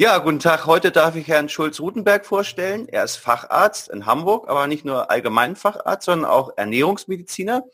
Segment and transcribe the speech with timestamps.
[0.00, 0.64] Ja, guten Tag.
[0.66, 2.86] Heute darf ich Herrn Schulz-Rutenberg vorstellen.
[2.88, 7.64] Er ist Facharzt in Hamburg, aber nicht nur Allgemeinfacharzt, sondern auch Ernährungsmediziner.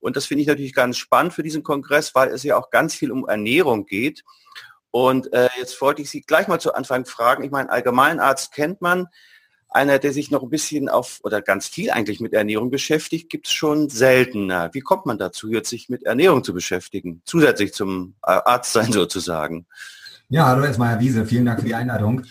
[0.00, 2.94] Und das finde ich natürlich ganz spannend für diesen Kongress, weil es ja auch ganz
[2.94, 4.24] viel um Ernährung geht.
[4.90, 7.44] Und äh, jetzt wollte ich Sie gleich mal zu Anfang fragen.
[7.44, 9.08] Ich meine, Allgemeinarzt kennt man.
[9.68, 13.48] Einer, der sich noch ein bisschen auf oder ganz viel eigentlich mit Ernährung beschäftigt, gibt
[13.48, 14.70] es schon seltener.
[14.72, 19.66] Wie kommt man dazu, jetzt sich mit Ernährung zu beschäftigen, zusätzlich zum äh, Arztsein sozusagen?
[20.28, 22.22] Ja, hallo erstmal Herr Wiese, vielen Dank für die Einladung.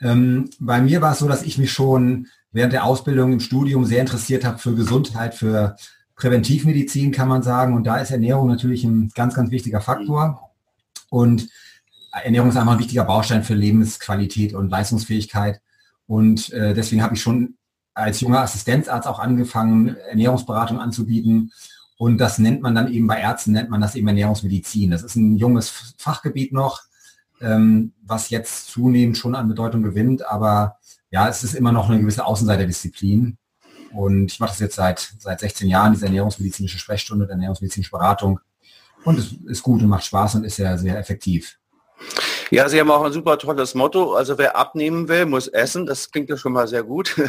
[0.00, 3.84] Ähm, bei mir war es so, dass ich mich schon während der Ausbildung im Studium
[3.84, 5.76] sehr interessiert habe für Gesundheit, für
[6.16, 7.74] Präventivmedizin kann man sagen.
[7.74, 10.50] Und da ist Ernährung natürlich ein ganz, ganz wichtiger Faktor.
[11.10, 11.50] Und
[12.12, 15.60] Ernährung ist einfach ein wichtiger Baustein für Lebensqualität und Leistungsfähigkeit.
[16.06, 17.56] Und äh, deswegen habe ich schon
[17.92, 21.52] als junger Assistenzarzt auch angefangen, Ernährungsberatung anzubieten.
[21.98, 24.90] Und das nennt man dann eben bei Ärzten, nennt man das eben Ernährungsmedizin.
[24.90, 26.80] Das ist ein junges Fachgebiet noch
[27.42, 30.26] ähm, was jetzt zunehmend schon an Bedeutung gewinnt.
[30.26, 30.78] Aber
[31.10, 33.36] ja, es ist immer noch eine gewisse Außenseiterdisziplin.
[33.92, 38.40] Und ich mache das jetzt seit, seit 16 Jahren, diese ernährungsmedizinische Sprechstunde, ernährungsmedizinische Beratung.
[39.04, 41.58] Und es ist gut und macht Spaß und ist sehr, sehr effektiv.
[42.52, 44.12] Ja, Sie haben auch ein super tolles Motto.
[44.12, 45.86] Also wer abnehmen will, muss essen.
[45.86, 47.16] Das klingt ja schon mal sehr gut.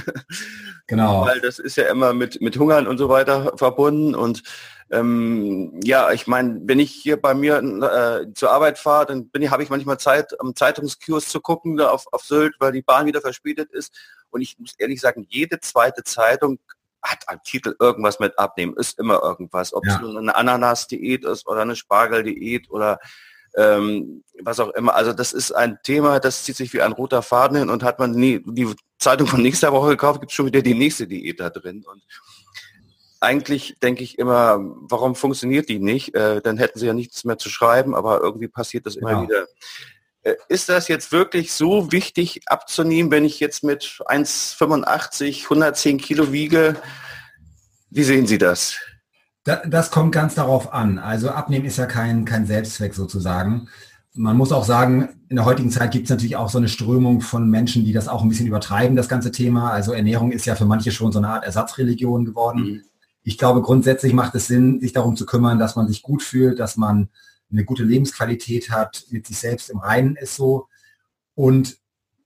[0.88, 1.26] Genau.
[1.26, 4.16] Weil das ist ja immer mit, mit Hungern und so weiter verbunden.
[4.16, 4.44] Und
[4.92, 9.42] ähm, ja, ich meine, wenn ich hier bei mir äh, zur Arbeit fahre, dann bin
[9.42, 13.06] ich, habe ich manchmal Zeit, am Zeitungskiosk zu gucken auf, auf Sylt, weil die Bahn
[13.06, 13.96] wieder verspätet ist.
[14.30, 16.60] Und ich muss ehrlich sagen, jede zweite Zeitung
[17.02, 19.74] hat am Titel irgendwas mit Abnehmen, ist immer irgendwas.
[19.74, 20.02] Ob ja.
[20.04, 23.00] es eine Ananas-Diät ist oder eine Spargel-Diät oder
[23.56, 24.96] ähm, was auch immer.
[24.96, 28.00] Also das ist ein Thema, das zieht sich wie ein roter Faden hin und hat
[28.00, 31.40] man nie die Zeitung von nächster Woche gekauft, gibt es schon wieder die nächste Diät
[31.40, 31.84] da drin.
[31.86, 32.02] Und
[33.20, 36.14] eigentlich denke ich immer, warum funktioniert die nicht?
[36.16, 39.24] Äh, dann hätten sie ja nichts mehr zu schreiben, aber irgendwie passiert das immer genau.
[39.24, 39.48] wieder.
[40.24, 46.32] Äh, ist das jetzt wirklich so wichtig abzunehmen, wenn ich jetzt mit 1,85, 110 Kilo
[46.32, 46.76] wiege?
[47.90, 48.76] Wie sehen Sie das?
[49.44, 51.00] Das kommt ganz darauf an.
[51.00, 53.68] Also abnehmen ist ja kein, kein Selbstzweck sozusagen.
[54.14, 57.20] Man muss auch sagen, in der heutigen Zeit gibt es natürlich auch so eine Strömung
[57.20, 59.72] von Menschen, die das auch ein bisschen übertreiben, das ganze Thema.
[59.72, 62.64] Also Ernährung ist ja für manche schon so eine Art Ersatzreligion geworden.
[62.64, 62.82] Mhm.
[63.24, 66.60] Ich glaube, grundsätzlich macht es Sinn, sich darum zu kümmern, dass man sich gut fühlt,
[66.60, 67.10] dass man
[67.52, 70.68] eine gute Lebensqualität hat, mit sich selbst im Reinen ist so.
[71.36, 71.78] Und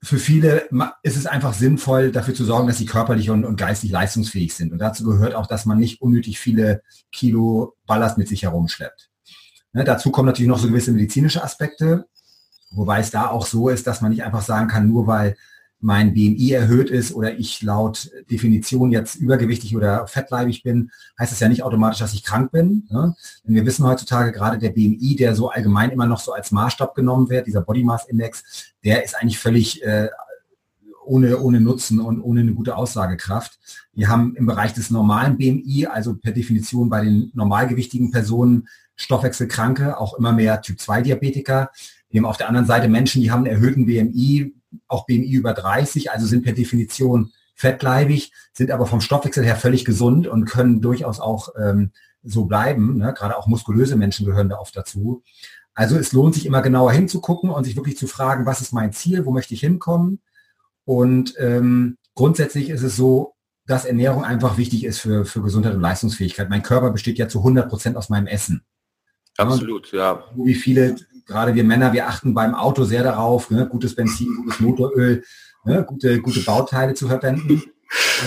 [0.02, 0.68] für viele
[1.02, 4.72] ist es einfach sinnvoll, dafür zu sorgen, dass sie körperlich und, und geistig leistungsfähig sind.
[4.72, 9.10] Und dazu gehört auch, dass man nicht unnötig viele Kilo Ballast mit sich herumschleppt.
[9.72, 12.06] Ne, dazu kommen natürlich noch so gewisse medizinische Aspekte,
[12.70, 15.36] wobei es da auch so ist, dass man nicht einfach sagen kann, nur weil
[15.80, 21.40] mein BMI erhöht ist oder ich laut Definition jetzt übergewichtig oder fettleibig bin, heißt es
[21.40, 22.86] ja nicht automatisch, dass ich krank bin.
[22.90, 23.14] Ne?
[23.44, 26.94] Denn wir wissen heutzutage gerade der BMI, der so allgemein immer noch so als Maßstab
[26.94, 30.08] genommen wird, dieser Body Mass Index, der ist eigentlich völlig äh,
[31.04, 33.58] ohne, ohne Nutzen und ohne eine gute Aussagekraft.
[33.92, 39.98] Wir haben im Bereich des normalen BMI, also per Definition bei den normalgewichtigen Personen, Stoffwechselkranke,
[39.98, 41.70] auch immer mehr Typ-2-Diabetiker.
[42.10, 44.54] Wir haben auf der anderen Seite Menschen, die haben einen erhöhten BMI,
[44.86, 49.84] auch BMI über 30, also sind per Definition fettleibig, sind aber vom Stoffwechsel her völlig
[49.84, 51.90] gesund und können durchaus auch ähm,
[52.22, 52.98] so bleiben.
[52.98, 53.12] Ne?
[53.14, 55.22] Gerade auch muskulöse Menschen gehören da oft dazu.
[55.74, 58.92] Also es lohnt sich immer genauer hinzugucken und sich wirklich zu fragen, was ist mein
[58.92, 60.20] Ziel, wo möchte ich hinkommen.
[60.84, 63.34] Und ähm, grundsätzlich ist es so,
[63.66, 66.48] dass Ernährung einfach wichtig ist für, für Gesundheit und Leistungsfähigkeit.
[66.48, 68.64] Mein Körper besteht ja zu 100 Prozent aus meinem Essen.
[69.36, 70.24] Absolut, ja.
[70.34, 70.96] Wie viele
[71.28, 75.22] gerade wir Männer, wir achten beim Auto sehr darauf, ne, gutes Benzin, gutes Motoröl,
[75.64, 77.62] ne, gute, gute Bauteile zu verwenden.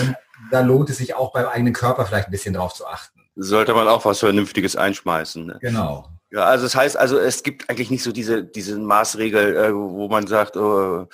[0.00, 0.16] Und
[0.50, 3.20] da lohnt es sich auch beim eigenen Körper vielleicht ein bisschen drauf zu achten.
[3.34, 5.46] Sollte man auch was Vernünftiges einschmeißen.
[5.46, 5.58] Ne?
[5.60, 6.08] Genau.
[6.30, 10.08] Ja, also das heißt, also es gibt eigentlich nicht so diese, diese Maßregel, äh, wo
[10.08, 11.06] man sagt, oh,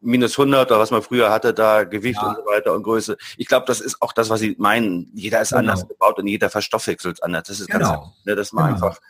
[0.00, 2.28] minus 100 oder was man früher hatte, da Gewicht ja.
[2.28, 3.16] und so weiter und Größe.
[3.36, 5.10] Ich glaube, das ist auch das, was Sie meinen.
[5.14, 5.60] Jeder ist genau.
[5.60, 7.44] anders gebaut und jeder verstoffwechselt anders.
[7.48, 7.92] Das ist genau.
[7.92, 8.86] ganz, ne, dass man genau.
[8.86, 9.00] einfach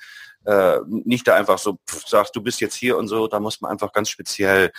[0.44, 3.60] äh, nicht da einfach so pff, sagst, du bist jetzt hier und so, da muss
[3.60, 4.70] man einfach ganz speziell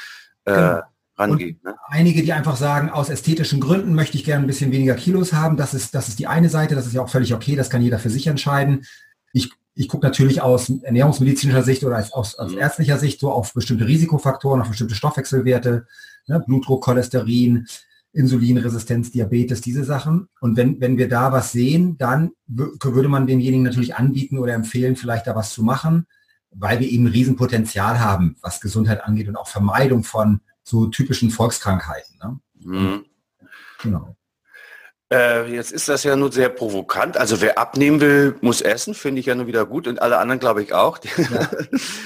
[0.45, 0.81] äh, genau.
[1.17, 1.59] rangehen.
[1.63, 1.75] Ne?
[1.87, 5.57] Einige, die einfach sagen, aus ästhetischen Gründen möchte ich gerne ein bisschen weniger Kilos haben,
[5.57, 7.81] das ist, das ist die eine Seite, das ist ja auch völlig okay, das kann
[7.81, 8.85] jeder für sich entscheiden.
[9.33, 12.59] Ich, ich gucke natürlich aus ernährungsmedizinischer Sicht oder als, aus, aus mhm.
[12.59, 15.87] ärztlicher Sicht so auf bestimmte Risikofaktoren, auf bestimmte Stoffwechselwerte,
[16.27, 17.67] ne, Blutdruck, Cholesterin,
[18.15, 20.29] Insulinresistenz, Diabetes, diese Sachen.
[20.39, 24.95] Und wenn, wenn wir da was sehen, dann würde man demjenigen natürlich anbieten oder empfehlen,
[24.95, 26.07] vielleicht da was zu machen,
[26.51, 32.17] weil wir eben Riesenpotenzial haben, was Gesundheit angeht und auch Vermeidung von so typischen Volkskrankheiten.
[32.17, 32.39] Ne?
[32.63, 33.05] Mhm.
[33.83, 34.15] Genau.
[35.11, 37.17] Äh, jetzt ist das ja nur sehr provokant.
[37.17, 40.39] Also wer abnehmen will, muss essen, finde ich ja nur wieder gut und alle anderen
[40.39, 40.99] glaube ich auch.
[41.03, 41.49] Ja,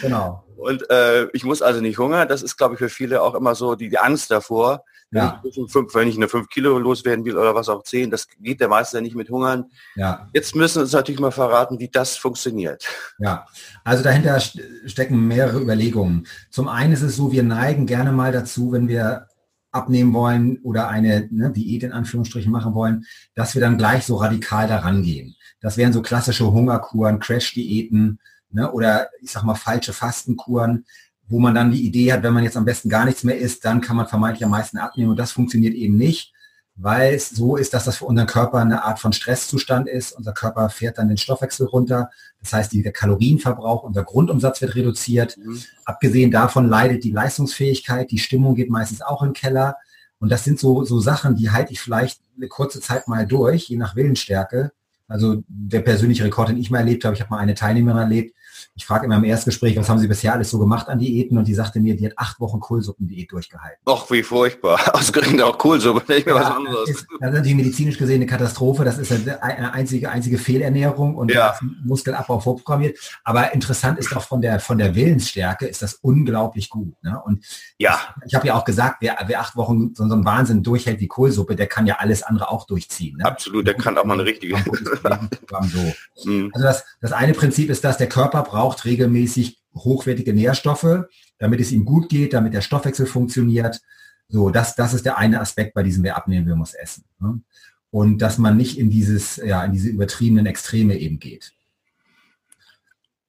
[0.02, 0.44] genau.
[0.58, 2.28] und äh, ich muss also nicht hungern.
[2.28, 4.84] Das ist, glaube ich, für viele auch immer so die, die Angst davor.
[5.12, 5.40] Ja.
[5.42, 8.28] Wenn, ich fünf, wenn ich eine 5 Kilo loswerden will oder was auch 10, das
[8.40, 9.66] geht der meiste ja nicht mit Hungern.
[9.96, 10.30] Ja.
[10.34, 12.86] Jetzt müssen wir uns natürlich mal verraten, wie das funktioniert.
[13.18, 13.46] Ja,
[13.84, 16.28] also dahinter stecken mehrere Überlegungen.
[16.52, 19.28] Zum einen ist es so, wir neigen gerne mal dazu, wenn wir
[19.72, 24.16] abnehmen wollen oder eine ne, Diät in Anführungsstrichen machen wollen, dass wir dann gleich so
[24.16, 25.36] radikal daran gehen.
[25.62, 28.20] Das wären so klassische Hungerkuren, Crash-Diäten
[28.52, 30.86] ne, oder ich sag mal falsche Fastenkuren,
[31.30, 33.64] wo man dann die Idee hat, wenn man jetzt am besten gar nichts mehr isst,
[33.64, 36.34] dann kann man vermeintlich am meisten abnehmen und das funktioniert eben nicht,
[36.76, 40.14] weil es so ist, dass das für unseren Körper eine Art von Stresszustand ist.
[40.14, 42.10] Unser Körper fährt dann den Stoffwechsel runter.
[42.42, 45.38] Das heißt, der Kalorienverbrauch, unser Grundumsatz wird reduziert.
[45.38, 45.62] Mhm.
[45.86, 49.76] Abgesehen davon leidet die Leistungsfähigkeit, die Stimmung geht meistens auch in den Keller.
[50.20, 53.68] Und das sind so, so Sachen, die halte ich vielleicht eine kurze Zeit mal durch,
[53.68, 54.72] je nach Willensstärke.
[55.08, 58.36] Also der persönliche Rekord, den ich mal erlebt habe, ich habe mal eine Teilnehmerin erlebt,
[58.80, 61.38] ich frage immer im Erstgespräch, was haben Sie bisher alles so gemacht an Diäten?
[61.38, 63.82] Und die sagte mir, die hat acht Wochen Kohlsuppendiät durchgehalten.
[63.86, 64.80] Ach, wie furchtbar.
[64.94, 66.80] Ausgerechnet auch Kohlsuppe, nicht mehr ja, was anderes.
[66.88, 68.86] Das ist, das ist natürlich medizinisch gesehen eine Katastrophe.
[68.86, 71.56] Das ist eine einzige, einzige Fehlernährung und ja.
[71.84, 72.98] Muskelabbau vorprogrammiert.
[73.26, 76.94] Aber interessant ist auch von der, von der Willensstärke ist das unglaublich gut.
[77.04, 77.22] Ne?
[77.26, 77.44] Und
[77.80, 78.00] ja.
[78.26, 81.08] ich, habe ja auch gesagt, wer, wer acht Wochen so, so einen Wahnsinn durchhält wie
[81.08, 83.18] Kohlsuppe, der kann ja alles andere auch durchziehen.
[83.18, 83.26] Ne?
[83.26, 84.56] Absolut, der kann auch mal eine richtige.
[84.64, 86.30] so.
[86.30, 86.50] Mhm.
[86.54, 91.06] Also das, das eine Prinzip ist, dass der Körper braucht braucht regelmäßig hochwertige Nährstoffe,
[91.40, 93.82] damit es ihm gut geht, damit der Stoffwechsel funktioniert.
[94.28, 97.04] So, das, das ist der eine Aspekt bei diesem, wer abnehmen will, muss essen.
[97.20, 97.42] Ne?
[97.90, 101.54] Und dass man nicht in dieses, ja, in diese übertriebenen Extreme eben geht.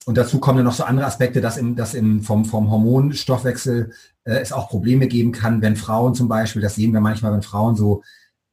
[0.05, 3.93] Und dazu kommen dann noch so andere Aspekte, dass, im, dass im, vom, vom Hormonstoffwechsel
[4.25, 7.43] äh, es auch Probleme geben kann, wenn Frauen zum Beispiel, das sehen wir manchmal, wenn
[7.43, 8.03] Frauen so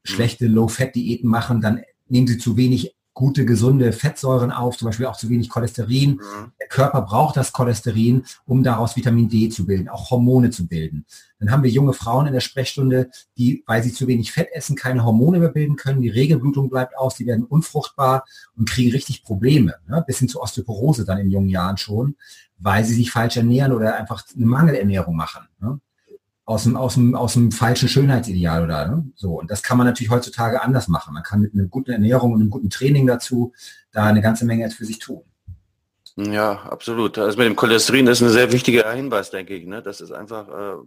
[0.06, 5.18] schlechte Low-Fat-Diäten machen, dann nehmen sie zu wenig gute, gesunde Fettsäuren auf, zum Beispiel auch
[5.18, 6.12] zu wenig Cholesterin.
[6.12, 6.52] Mhm.
[6.60, 11.04] Der Körper braucht das Cholesterin, um daraus Vitamin D zu bilden, auch Hormone zu bilden.
[11.40, 14.75] Dann haben wir junge Frauen in der Sprechstunde, die, weil sie zu wenig Fett essen,
[14.75, 16.04] keine Hormone mehr bilden können.
[16.04, 18.24] Die Regelblutung bleibt aus, die werden unfruchtbar
[18.56, 20.04] und kriegen richtig Probleme, ne?
[20.06, 22.18] bis hin zu Osteoporose dann in jungen Jahren schon,
[22.60, 25.48] weil sie sich falsch ernähren oder einfach eine Mangelernährung machen.
[25.60, 25.80] Ne?
[26.48, 29.12] Aus dem, aus dem, aus dem falschen Schönheitsideal oder ne?
[29.16, 29.38] so.
[29.38, 31.14] Und das kann man natürlich heutzutage anders machen.
[31.14, 33.52] Man kann mit einer guten Ernährung und einem guten Training dazu
[33.92, 35.24] da eine ganze Menge für sich tun.
[36.16, 37.18] Ja, absolut.
[37.18, 39.68] Also mit dem Cholesterin ist ein sehr wichtiger Hinweis, denke ich.
[39.68, 39.82] Ne?
[39.84, 40.48] Das ist einfach.
[40.48, 40.78] Äh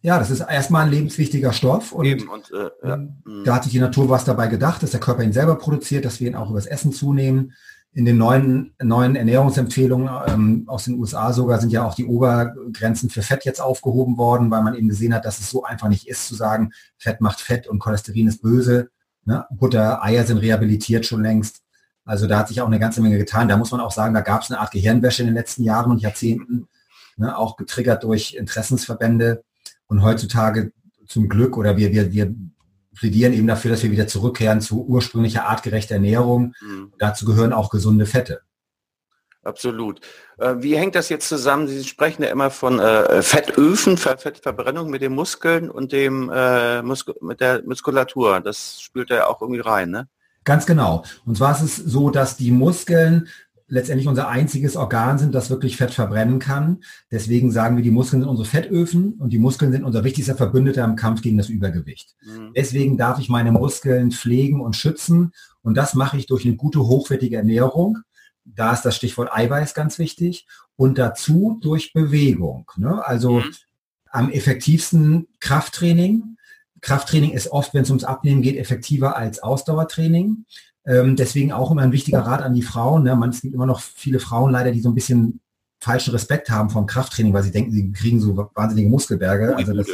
[0.00, 2.98] ja, das ist erstmal ein lebenswichtiger Stoff und, und äh, ja.
[3.44, 6.20] Da hat sich die Natur was dabei gedacht, dass der Körper ihn selber produziert, dass
[6.20, 7.52] wir ihn auch übers Essen zunehmen
[7.92, 13.10] in den neuen, neuen Ernährungsempfehlungen ähm, aus den USA sogar sind ja auch die Obergrenzen
[13.10, 16.06] für Fett jetzt aufgehoben worden, weil man eben gesehen hat, dass es so einfach nicht
[16.06, 18.90] ist zu sagen, Fett macht Fett und Cholesterin ist böse.
[19.24, 19.46] Ne?
[19.50, 21.62] Butter, Eier sind rehabilitiert schon längst.
[22.04, 23.48] Also da hat sich auch eine ganze Menge getan.
[23.48, 25.90] Da muss man auch sagen, da gab es eine Art Gehirnwäsche in den letzten Jahren
[25.90, 26.68] und Jahrzehnten,
[27.16, 27.36] ne?
[27.36, 29.44] auch getriggert durch Interessensverbände.
[29.86, 30.72] Und heutzutage
[31.06, 32.34] zum Glück oder wir, wir, wir
[32.98, 36.54] plädieren eben dafür, dass wir wieder zurückkehren zu ursprünglicher artgerechter Ernährung.
[36.60, 36.92] Mhm.
[36.98, 38.42] Dazu gehören auch gesunde Fette.
[39.44, 40.00] Absolut.
[40.38, 41.68] Äh, wie hängt das jetzt zusammen?
[41.68, 47.40] Sie sprechen ja immer von äh, Fettöfen, Fettverbrennung mit den Muskeln und dem äh, mit
[47.40, 48.40] der Muskulatur.
[48.40, 50.08] Das spielt ja auch irgendwie rein, ne?
[50.44, 51.04] Ganz genau.
[51.26, 53.28] Und zwar ist es so, dass die Muskeln
[53.68, 56.82] letztendlich unser einziges Organ sind, das wirklich Fett verbrennen kann.
[57.10, 60.84] Deswegen sagen wir, die Muskeln sind unsere Fettöfen und die Muskeln sind unser wichtigster Verbündeter
[60.84, 62.16] im Kampf gegen das Übergewicht.
[62.24, 62.52] Mhm.
[62.56, 65.32] Deswegen darf ich meine Muskeln pflegen und schützen
[65.62, 67.98] und das mache ich durch eine gute, hochwertige Ernährung.
[68.44, 70.46] Da ist das Stichwort Eiweiß ganz wichtig
[70.76, 72.70] und dazu durch Bewegung.
[72.76, 73.06] Ne?
[73.06, 73.54] Also mhm.
[74.10, 76.37] am effektivsten Krafttraining.
[76.80, 80.44] Krafttraining ist oft, wenn es ums Abnehmen geht, effektiver als Ausdauertraining.
[80.86, 83.02] Ähm, deswegen auch immer ein wichtiger Rat an die Frauen.
[83.02, 83.14] Ne?
[83.14, 85.40] Man, es gibt immer noch viele Frauen leider, die so ein bisschen
[85.80, 89.56] falschen Respekt haben vom Krafttraining, weil sie denken, sie kriegen so wahnsinnige Muskelberge.
[89.56, 89.88] Also das,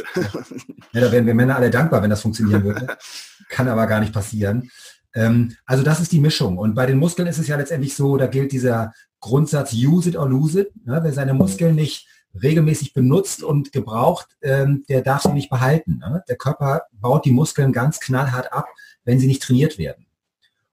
[0.93, 2.87] ja, da wären wir Männer alle dankbar, wenn das funktionieren würde.
[3.49, 4.71] Kann aber gar nicht passieren.
[5.13, 6.57] Ähm, also das ist die Mischung.
[6.57, 10.15] Und bei den Muskeln ist es ja letztendlich so, da gilt dieser Grundsatz use it
[10.15, 10.85] or lose it.
[10.85, 10.99] Ne?
[11.03, 12.07] Wer seine Muskeln nicht
[12.41, 15.99] regelmäßig benutzt und gebraucht, ähm, der darf sie nicht behalten.
[15.99, 16.23] Ne?
[16.27, 18.67] Der Körper baut die Muskeln ganz knallhart ab,
[19.03, 20.05] wenn sie nicht trainiert werden.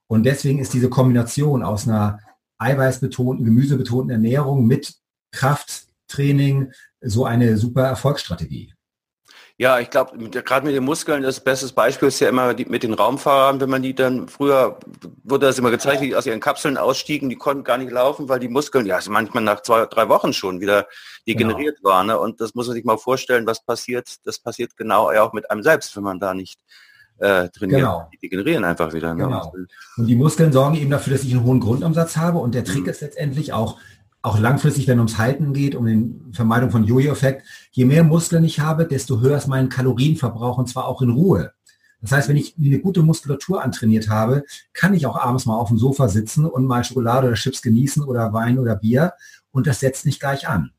[0.07, 2.19] Und deswegen ist diese Kombination aus einer
[2.57, 4.95] eiweißbetonten, gemüsebetonten Ernährung mit
[5.31, 8.73] Krafttraining so eine super Erfolgsstrategie.
[9.57, 12.81] Ja, ich glaube, gerade mit den Muskeln, das beste Beispiel ist ja immer die, mit
[12.81, 14.79] den Raumfahrern, wenn man die dann, früher
[15.23, 18.39] wurde das immer gezeigt, die aus ihren Kapseln ausstiegen, die konnten gar nicht laufen, weil
[18.39, 20.87] die Muskeln, ja, manchmal nach zwei, drei Wochen schon wieder
[21.27, 21.89] degeneriert genau.
[21.89, 22.07] waren.
[22.07, 22.19] Ne?
[22.19, 25.61] Und das muss man sich mal vorstellen, was passiert, das passiert genau auch mit einem
[25.61, 26.59] selbst, wenn man da nicht
[27.19, 27.81] äh, trainieren.
[27.81, 28.09] Genau.
[28.21, 29.13] Die generieren einfach wieder.
[29.13, 29.25] Ne?
[29.25, 29.53] Genau.
[29.97, 32.39] Und die Muskeln sorgen eben dafür, dass ich einen hohen Grundumsatz habe.
[32.39, 32.89] Und der Trick mhm.
[32.89, 33.77] ist letztendlich auch,
[34.23, 38.61] auch langfristig, wenn ums Halten geht, um die Vermeidung von Jojo-Effekt, je mehr Muskeln ich
[38.61, 41.51] habe, desto höher ist mein Kalorienverbrauch und zwar auch in Ruhe.
[42.01, 45.67] Das heißt, wenn ich eine gute Muskulatur antrainiert habe, kann ich auch abends mal auf
[45.67, 49.13] dem Sofa sitzen und mal Schokolade oder Chips genießen oder Wein oder Bier
[49.51, 50.71] und das setzt nicht gleich an.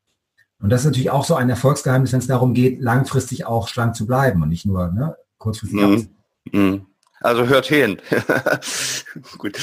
[0.61, 3.95] Und das ist natürlich auch so ein Erfolgsgeheimnis, wenn es darum geht, langfristig auch schlank
[3.95, 5.81] zu bleiben und nicht nur ne, kurzfristig.
[5.81, 6.09] Mhm.
[6.53, 6.87] Mhm.
[7.21, 7.99] Also hört hin.
[9.39, 9.59] Gut.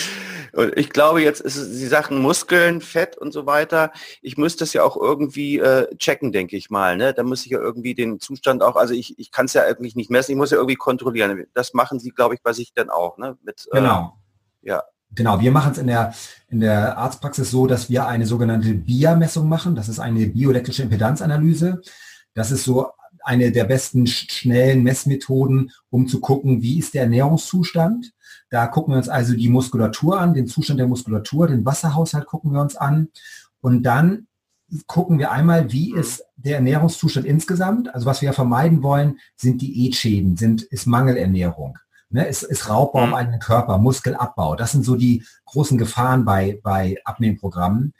[0.75, 3.91] Ich glaube, jetzt ist es, Sie Sachen Muskeln, Fett und so weiter.
[4.21, 6.97] Ich müsste es ja auch irgendwie äh, checken, denke ich mal.
[6.97, 7.13] Ne?
[7.13, 9.95] Da muss ich ja irgendwie den Zustand auch, also ich, ich kann es ja eigentlich
[9.95, 11.45] nicht messen, ich muss ja irgendwie kontrollieren.
[11.53, 13.17] Das machen Sie, glaube ich, bei sich dann auch.
[13.17, 13.37] Ne?
[13.43, 14.17] Mit, äh, genau.
[14.61, 14.83] ja.
[15.13, 16.13] Genau, wir machen es in der,
[16.47, 19.75] in der Arztpraxis so, dass wir eine sogenannte BIA-Messung machen.
[19.75, 21.81] Das ist eine bioelektrische Impedanzanalyse.
[22.33, 22.91] Das ist so
[23.23, 28.13] eine der besten schnellen Messmethoden, um zu gucken, wie ist der Ernährungszustand.
[28.51, 32.51] Da gucken wir uns also die Muskulatur an, den Zustand der Muskulatur, den Wasserhaushalt gucken
[32.51, 33.07] wir uns an.
[33.61, 34.27] Und dann
[34.87, 37.93] gucken wir einmal, wie ist der Ernährungszustand insgesamt.
[37.95, 41.77] Also was wir vermeiden wollen, sind Diätschäden, sind, ist Mangelernährung.
[42.09, 43.15] Ne, ist, ist Raubbau im mhm.
[43.15, 44.57] eigenen Körper, Muskelabbau.
[44.57, 47.93] Das sind so die großen Gefahren bei, bei Abnehmprogrammen.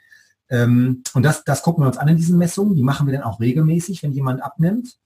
[0.50, 2.76] Ähm, und das, das gucken wir uns an in diesen Messungen.
[2.76, 4.98] Die machen wir dann auch regelmäßig, wenn jemand abnimmt.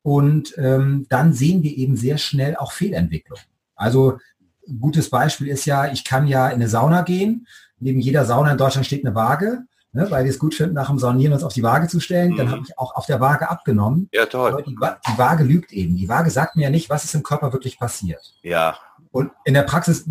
[0.00, 3.38] Und ähm, dann sehen wir eben sehr schnell auch Fehlentwicklung.
[3.76, 4.18] Also
[4.68, 7.46] ein gutes Beispiel ist ja, ich kann ja in eine Sauna gehen.
[7.78, 10.88] Neben jeder Sauna in Deutschland steht eine Waage, ne, weil wir es gut finden, nach
[10.88, 12.32] dem Saunieren uns auf die Waage zu stellen.
[12.32, 12.36] Mhm.
[12.36, 14.08] Dann habe ich auch auf der Waage abgenommen.
[14.12, 14.52] Ja, toll.
[14.52, 15.96] Aber die, die Waage lügt eben.
[15.96, 18.34] Die Waage sagt mir ja nicht, was ist im Körper wirklich passiert.
[18.42, 18.76] Ja.
[19.10, 20.08] Und in der Praxis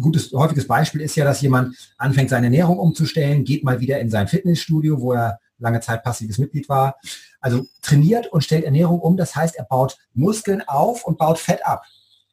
[0.00, 4.10] gutes, häufiges Beispiel ist ja, dass jemand anfängt, seine Ernährung umzustellen, geht mal wieder in
[4.10, 6.96] sein Fitnessstudio, wo er lange Zeit passives Mitglied war.
[7.40, 9.16] Also trainiert und stellt Ernährung um.
[9.16, 11.82] Das heißt, er baut Muskeln auf und baut Fett ab.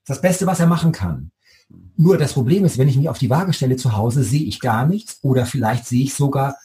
[0.06, 1.32] Das Beste, was er machen kann.
[1.98, 4.60] Nur das Problem ist, wenn ich mich auf die Waage stelle zu Hause, sehe ich
[4.60, 6.56] gar nichts oder vielleicht sehe ich sogar,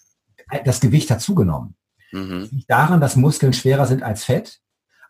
[0.65, 1.75] das Gewicht hat zugenommen.
[2.13, 2.49] Mhm.
[2.51, 4.61] liegt daran, dass Muskeln schwerer sind als Fett.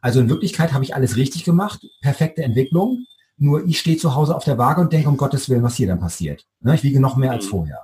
[0.01, 3.07] Also in Wirklichkeit habe ich alles richtig gemacht, perfekte Entwicklung.
[3.37, 5.87] Nur ich stehe zu Hause auf der Waage und denke, um Gottes Willen, was hier
[5.87, 6.47] dann passiert.
[6.61, 7.51] Ne, ich wiege noch mehr als mhm.
[7.51, 7.83] vorher.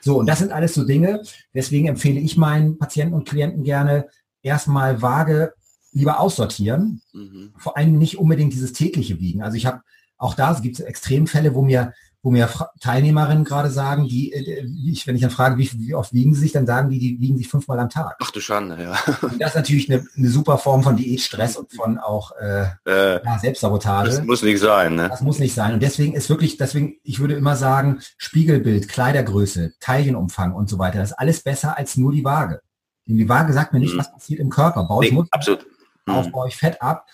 [0.00, 1.22] So, und das sind alles so Dinge.
[1.54, 4.08] Deswegen empfehle ich meinen Patienten und Klienten gerne,
[4.42, 5.52] erstmal Waage
[5.92, 7.02] lieber aussortieren.
[7.12, 7.52] Mhm.
[7.56, 9.42] Vor allem nicht unbedingt dieses tägliche Wiegen.
[9.42, 9.82] Also ich habe
[10.20, 12.50] auch da gibt es Extremfälle, wo mir wo mir
[12.80, 16.42] Teilnehmerinnen gerade sagen, die, äh, ich, wenn ich dann frage, wie, wie, oft wiegen sie
[16.42, 18.16] sich, dann sagen die, die wiegen sich fünfmal am Tag.
[18.20, 18.98] Ach du Schande, ja.
[19.22, 23.24] Und das ist natürlich eine, eine super Form von Diätstress und von auch äh, äh,
[23.24, 24.10] ja, Selbstsabotage.
[24.10, 25.08] Das muss nicht sein, ne?
[25.08, 25.72] Das muss nicht sein.
[25.72, 30.98] Und deswegen ist wirklich, deswegen, ich würde immer sagen, Spiegelbild, Kleidergröße, Teilchenumfang und so weiter,
[30.98, 32.60] das ist alles besser als nur die Waage.
[33.08, 34.00] Denn die Waage sagt mir nicht, mhm.
[34.00, 34.86] was passiert im Körper.
[35.02, 35.66] Ich nee, absolut.
[36.04, 36.14] Mhm.
[36.14, 37.06] Aufbaue ich Fett ab.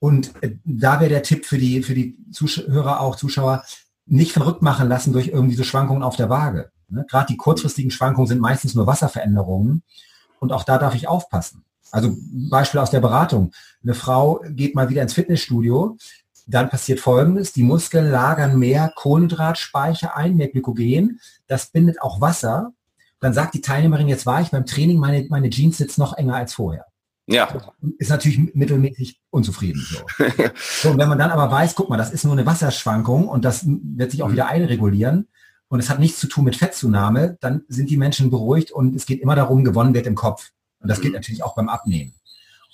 [0.00, 3.64] Und äh, da wäre der Tipp für die, für die Zuhörer auch, Zuschauer,
[4.06, 6.70] nicht verrückt machen lassen durch irgendwie so Schwankungen auf der Waage.
[6.88, 7.04] Ne?
[7.08, 9.82] Gerade die kurzfristigen Schwankungen sind meistens nur Wasserveränderungen
[10.40, 11.64] und auch da darf ich aufpassen.
[11.90, 12.16] Also
[12.50, 13.52] Beispiel aus der Beratung.
[13.82, 15.96] Eine Frau geht mal wieder ins Fitnessstudio,
[16.46, 22.72] dann passiert Folgendes, die Muskeln lagern mehr Kohlenhydratspeicher ein, mehr Glykogen, das bindet auch Wasser.
[23.20, 26.36] Dann sagt die Teilnehmerin, jetzt war ich beim Training, meine, meine Jeans sitzt noch enger
[26.36, 26.86] als vorher.
[27.28, 27.72] Ja.
[27.98, 29.86] Ist natürlich mittelmäßig unzufrieden.
[29.86, 29.98] So.
[30.82, 30.90] so.
[30.90, 33.64] und wenn man dann aber weiß, guck mal, das ist nur eine Wasserschwankung und das
[33.66, 34.32] wird sich auch mhm.
[34.32, 35.28] wieder einregulieren
[35.68, 39.04] und es hat nichts zu tun mit Fettzunahme, dann sind die Menschen beruhigt und es
[39.04, 40.50] geht immer darum, gewonnen wird im Kopf.
[40.80, 41.02] Und das mhm.
[41.02, 42.14] geht natürlich auch beim Abnehmen.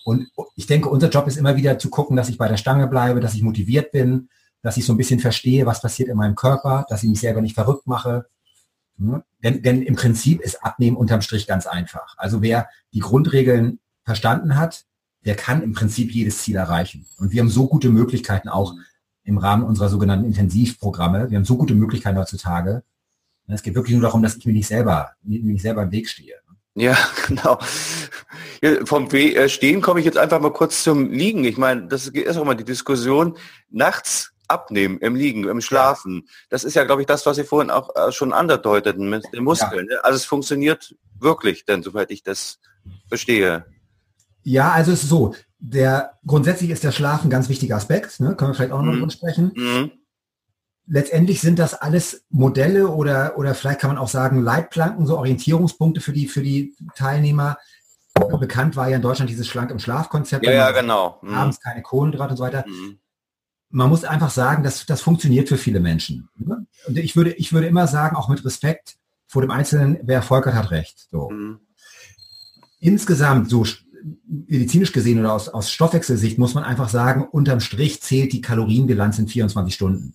[0.05, 2.87] Und ich denke, unser Job ist immer wieder zu gucken, dass ich bei der Stange
[2.87, 4.29] bleibe, dass ich motiviert bin,
[4.63, 7.41] dass ich so ein bisschen verstehe, was passiert in meinem Körper, dass ich mich selber
[7.41, 8.27] nicht verrückt mache.
[8.99, 9.23] Hm?
[9.43, 12.15] Denn, denn im Prinzip ist Abnehmen unterm Strich ganz einfach.
[12.19, 14.85] Also wer die Grundregeln verstanden hat,
[15.25, 17.07] der kann im Prinzip jedes Ziel erreichen.
[17.19, 18.75] Und wir haben so gute Möglichkeiten auch
[19.25, 21.31] im Rahmen unserer sogenannten Intensivprogramme.
[21.31, 22.83] Wir haben so gute Möglichkeiten heutzutage.
[23.47, 26.09] Es geht wirklich nur darum, dass ich mir nicht selber, mir nicht selber im Weg
[26.09, 26.35] stehe.
[26.75, 26.97] Ja,
[27.27, 27.59] genau.
[28.85, 31.45] Vom äh, Stehen komme ich jetzt einfach mal kurz zum Liegen.
[31.45, 33.37] Ich meine, das ist auch mal die Diskussion.
[33.71, 36.29] Nachts abnehmen, im Liegen, im Schlafen.
[36.51, 39.45] Das ist ja, glaube ich, das, was Sie vorhin auch äh, schon andeuteten mit den
[39.45, 39.87] Muskeln.
[39.89, 39.97] Ja.
[39.97, 40.05] Ne?
[40.05, 42.59] Also es funktioniert wirklich, denn soweit ich das
[43.09, 43.65] verstehe.
[44.45, 48.37] Ja, also es ist so, der grundsätzlich ist der Schlaf ein ganz wichtiger Aspekt, ne?
[48.37, 48.99] können wir vielleicht auch noch mhm.
[48.99, 49.53] drüber sprechen.
[49.57, 49.93] Mhm.
[50.87, 56.03] Letztendlich sind das alles Modelle oder, oder vielleicht kann man auch sagen Leitplanken, so Orientierungspunkte
[56.03, 57.57] für die, für die Teilnehmer.
[58.39, 60.45] Bekannt war ja in Deutschland dieses Schlank im Schlafkonzept.
[60.45, 61.19] Ja, ja, genau.
[61.23, 61.35] Mhm.
[61.35, 62.65] Abends keine Kohlenhydrate und so weiter.
[62.69, 62.99] Mhm.
[63.71, 66.29] Man muss einfach sagen, dass das funktioniert für viele Menschen.
[66.37, 66.67] Ne?
[66.87, 70.47] Und ich würde, ich würde immer sagen, auch mit Respekt vor dem Einzelnen, wer Erfolg
[70.47, 71.09] hat, hat recht.
[71.11, 71.31] So.
[71.31, 71.61] Mhm.
[72.79, 73.65] Insgesamt, so
[74.27, 79.19] medizinisch gesehen oder aus, aus Stoffwechselsicht muss man einfach sagen, unterm Strich zählt die Kalorienbilanz
[79.19, 80.15] in 24 Stunden.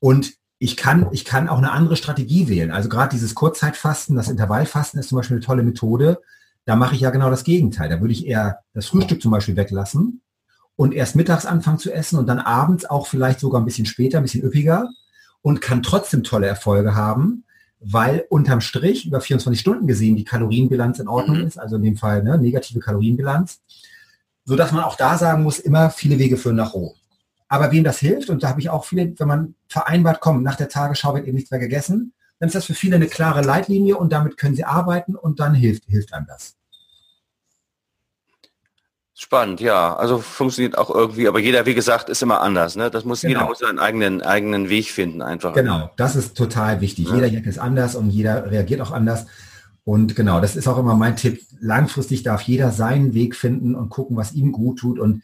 [0.00, 2.70] Und ich kann, ich kann auch eine andere Strategie wählen.
[2.70, 6.20] Also gerade dieses Kurzzeitfasten, das Intervallfasten ist zum Beispiel eine tolle Methode.
[6.64, 7.90] Da mache ich ja genau das Gegenteil.
[7.90, 10.22] Da würde ich eher das Frühstück zum Beispiel weglassen
[10.76, 14.18] und erst mittags anfangen zu essen und dann abends auch vielleicht sogar ein bisschen später,
[14.18, 14.88] ein bisschen üppiger
[15.42, 17.44] und kann trotzdem tolle Erfolge haben,
[17.88, 21.46] weil unterm Strich über 24 Stunden gesehen die Kalorienbilanz in Ordnung mhm.
[21.46, 23.60] ist, also in dem Fall ne, negative Kalorienbilanz,
[24.44, 26.94] so dass man auch da sagen muss, immer viele Wege führen nach Rom.
[27.48, 30.56] Aber wem das hilft, und da habe ich auch viele, wenn man vereinbart, kommt, nach
[30.56, 33.96] der Tagesschau wird eben nichts mehr gegessen, dann ist das für viele eine klare Leitlinie
[33.96, 36.56] und damit können sie arbeiten und dann hilft, hilft einem das.
[39.18, 39.96] Spannend, ja.
[39.96, 42.76] Also funktioniert auch irgendwie, aber jeder, wie gesagt, ist immer anders.
[42.76, 42.90] Ne?
[42.90, 43.32] Das muss genau.
[43.32, 45.54] jeder muss seinen eigenen, eigenen Weg finden einfach.
[45.54, 47.08] Genau, das ist total wichtig.
[47.08, 47.14] Ja.
[47.14, 49.24] Jeder Jack ist anders und jeder reagiert auch anders.
[49.84, 51.40] Und genau, das ist auch immer mein Tipp.
[51.60, 54.98] Langfristig darf jeder seinen Weg finden und gucken, was ihm gut tut.
[54.98, 55.22] Und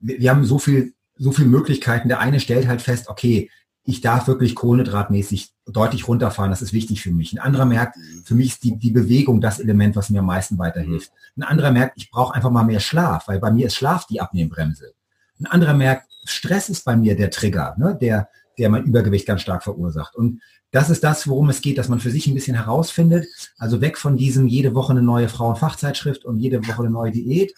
[0.00, 2.08] wir, wir haben so viel, so viele Möglichkeiten.
[2.08, 3.50] Der eine stellt halt fest, okay,
[3.84, 6.50] ich darf wirklich kohlenhydratmäßig deutlich runterfahren.
[6.50, 7.32] Das ist wichtig für mich.
[7.32, 10.58] Ein anderer merkt, für mich ist die, die Bewegung das Element, was mir am meisten
[10.58, 11.10] weiterhilft.
[11.36, 14.20] Ein anderer merkt, ich brauche einfach mal mehr Schlaf, weil bei mir ist Schlaf die
[14.20, 14.92] Abnehmbremse.
[15.40, 18.28] Ein anderer merkt, Stress ist bei mir der Trigger, ne, der,
[18.58, 20.14] der mein Übergewicht ganz stark verursacht.
[20.14, 20.40] Und
[20.70, 23.26] das ist das, worum es geht, dass man für sich ein bisschen herausfindet.
[23.58, 27.54] Also weg von diesem jede Woche eine neue Frauenfachzeitschrift und jede Woche eine neue Diät,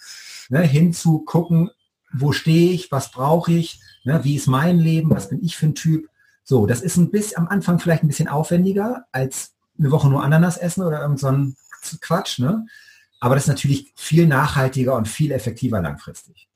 [0.49, 1.69] ne, hin zu gucken,
[2.13, 5.67] wo stehe ich, was brauche ich, ne, wie ist mein Leben, was bin ich für
[5.67, 6.07] ein Typ
[6.49, 10.23] so, das ist ein bisschen am Anfang vielleicht ein bisschen aufwendiger als eine Woche nur
[10.23, 11.57] Ananas essen oder irgend so ein
[11.99, 12.65] Quatsch, ne?
[13.19, 16.47] Aber das ist natürlich viel nachhaltiger und viel effektiver langfristig.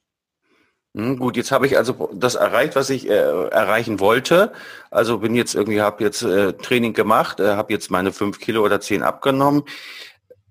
[0.95, 4.53] Hm, gut, jetzt habe ich also das erreicht, was ich äh, erreichen wollte.
[4.91, 8.63] Also bin jetzt irgendwie, habe jetzt äh, Training gemacht, äh, habe jetzt meine fünf Kilo
[8.63, 9.63] oder zehn abgenommen.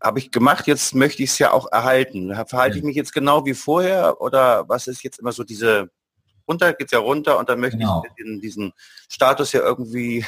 [0.03, 2.35] Habe ich gemacht, jetzt möchte ich es ja auch erhalten.
[2.47, 5.91] Verhalte ich mich jetzt genau wie vorher oder was ist jetzt immer so diese
[6.49, 8.03] runter, geht es ja runter und dann möchte genau.
[8.07, 8.73] ich diesen, diesen
[9.09, 10.25] Status ja irgendwie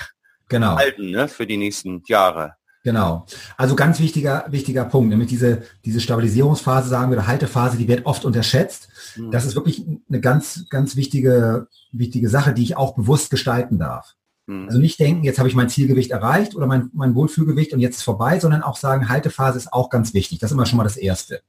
[0.49, 0.77] genau.
[0.77, 2.55] halten ne, für die nächsten Jahre.
[2.85, 3.27] Genau.
[3.57, 8.07] Also ganz wichtiger, wichtiger Punkt, nämlich diese, diese Stabilisierungsphase, sagen wir, oder Haltephase, die wird
[8.07, 8.89] oft unterschätzt.
[9.17, 9.31] Mhm.
[9.31, 14.17] Das ist wirklich eine ganz, ganz wichtige, wichtige Sache, die ich auch bewusst gestalten darf.
[14.47, 14.67] Mhm.
[14.67, 17.99] Also nicht denken, jetzt habe ich mein Zielgewicht erreicht oder mein, mein Wohlfühlgewicht und jetzt
[17.99, 20.41] ist vorbei, sondern auch sagen, Haltephase ist auch ganz wichtig.
[20.41, 21.43] Das ist immer schon mal das Erste.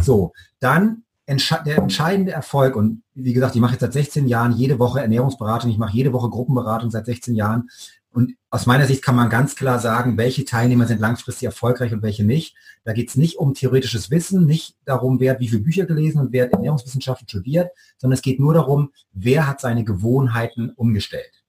[0.00, 4.78] So, dann der entscheidende Erfolg, und wie gesagt, ich mache jetzt seit 16 Jahren jede
[4.78, 7.68] Woche Ernährungsberatung, ich mache jede Woche Gruppenberatung seit 16 Jahren.
[8.12, 12.02] Und aus meiner Sicht kann man ganz klar sagen, welche Teilnehmer sind langfristig erfolgreich und
[12.02, 12.56] welche nicht.
[12.82, 16.20] Da geht es nicht um theoretisches Wissen, nicht darum, wer hat wie viele Bücher gelesen
[16.20, 21.44] und wer hat Ernährungswissenschaften studiert, sondern es geht nur darum, wer hat seine Gewohnheiten umgestellt.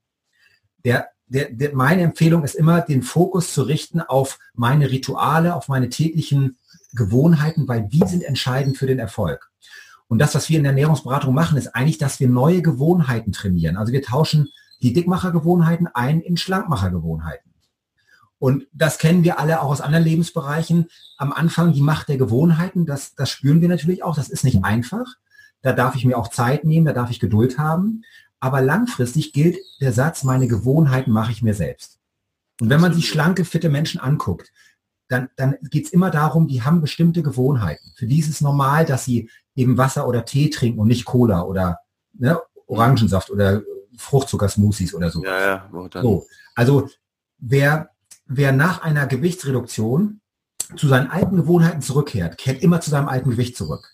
[0.85, 5.67] Der, der, der, meine Empfehlung ist immer, den Fokus zu richten auf meine Rituale, auf
[5.67, 6.57] meine täglichen
[6.93, 9.50] Gewohnheiten, weil die sind entscheidend für den Erfolg.
[10.11, 13.77] Und das, was wir in der Ernährungsberatung machen, ist eigentlich, dass wir neue Gewohnheiten trainieren.
[13.77, 14.49] Also wir tauschen
[14.81, 17.53] die Dickmachergewohnheiten ein in Schlankmachergewohnheiten.
[18.37, 20.89] Und das kennen wir alle auch aus anderen Lebensbereichen.
[21.15, 24.17] Am Anfang die Macht der Gewohnheiten, das, das spüren wir natürlich auch.
[24.17, 25.05] Das ist nicht einfach.
[25.61, 28.03] Da darf ich mir auch Zeit nehmen, da darf ich Geduld haben.
[28.41, 31.99] Aber langfristig gilt der Satz, meine Gewohnheiten mache ich mir selbst.
[32.59, 34.51] Und wenn man sich schlanke, fitte Menschen anguckt,
[35.07, 37.91] dann, dann geht es immer darum, die haben bestimmte Gewohnheiten.
[37.95, 41.43] Für die ist es normal, dass sie eben Wasser oder Tee trinken und nicht Cola
[41.43, 41.79] oder
[42.13, 43.61] ne, Orangensaft oder
[43.97, 45.23] Fruchtzuckersmoothies oder so.
[45.23, 45.69] Ja, ja,
[46.01, 46.25] so.
[46.55, 46.89] Also
[47.37, 47.89] wer,
[48.25, 50.21] wer nach einer Gewichtsreduktion
[50.77, 53.91] zu seinen alten Gewohnheiten zurückkehrt, kehrt immer zu seinem alten Gewicht zurück.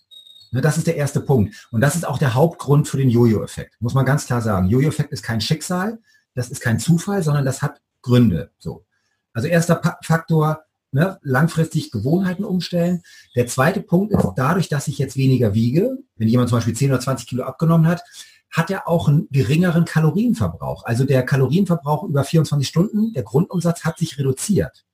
[0.52, 1.68] Ne, das ist der erste Punkt.
[1.72, 3.76] Und das ist auch der Hauptgrund für den Jojo-Effekt.
[3.82, 4.68] Muss man ganz klar sagen.
[4.68, 6.00] Jojo-Effekt ist kein Schicksal,
[6.36, 8.52] das ist kein Zufall, sondern das hat Gründe.
[8.60, 8.86] So.
[9.34, 13.02] Also erster pa Faktor, ne, langfristig Gewohnheiten umstellen.
[13.36, 16.92] Der zweite Punkt ist, dadurch, dass ich jetzt weniger wiege, wenn jemand zum Beispiel 10
[16.92, 18.04] oder 20 Kilo abgenommen hat,
[18.50, 20.86] hat er auch einen geringeren Kalorienverbrauch.
[20.86, 24.86] Also der Kalorienverbrauch über 24 Stunden, der Grundumsatz hat sich reduziert.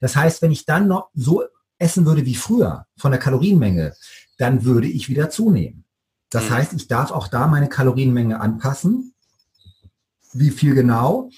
[0.00, 1.42] Das heißt, wenn ich dann noch so
[1.78, 3.94] essen würde wie früher von der Kalorienmenge,
[4.38, 5.84] dann würde ich wieder zunehmen.
[6.30, 6.50] Das mhm.
[6.54, 9.14] heißt, ich darf auch da meine Kalorienmenge anpassen.
[10.32, 11.30] Wie viel genau?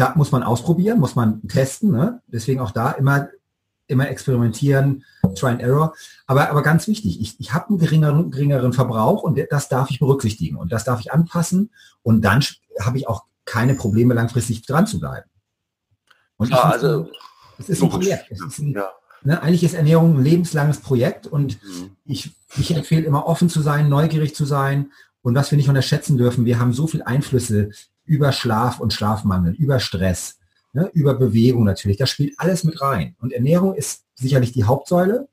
[0.00, 1.90] Da muss man ausprobieren, muss man testen.
[1.92, 2.22] Ne?
[2.26, 3.28] Deswegen auch da immer,
[3.86, 5.94] immer experimentieren, Try and Error.
[6.26, 9.98] Aber, aber ganz wichtig, ich, ich habe einen geringeren, geringeren Verbrauch und das darf ich
[9.98, 11.70] berücksichtigen und das darf ich anpassen
[12.02, 12.42] und dann
[12.80, 15.28] habe ich auch keine Probleme, langfristig dran zu bleiben.
[16.38, 17.10] Und ja, also,
[17.58, 18.30] es ist ein Projekt.
[18.30, 18.88] Ist ein, ja.
[19.22, 21.96] ne, eigentlich ist Ernährung ein lebenslanges Projekt und mhm.
[22.06, 26.16] ich, ich empfehle immer offen zu sein, neugierig zu sein und was wir nicht unterschätzen
[26.16, 27.70] dürfen, wir haben so viele Einflüsse
[28.10, 30.40] über Schlaf und Schlafmangel, über Stress,
[30.72, 31.96] ne, über Bewegung natürlich.
[31.96, 33.14] Das spielt alles mit rein.
[33.20, 35.28] Und Ernährung ist sicherlich die Hauptsäule.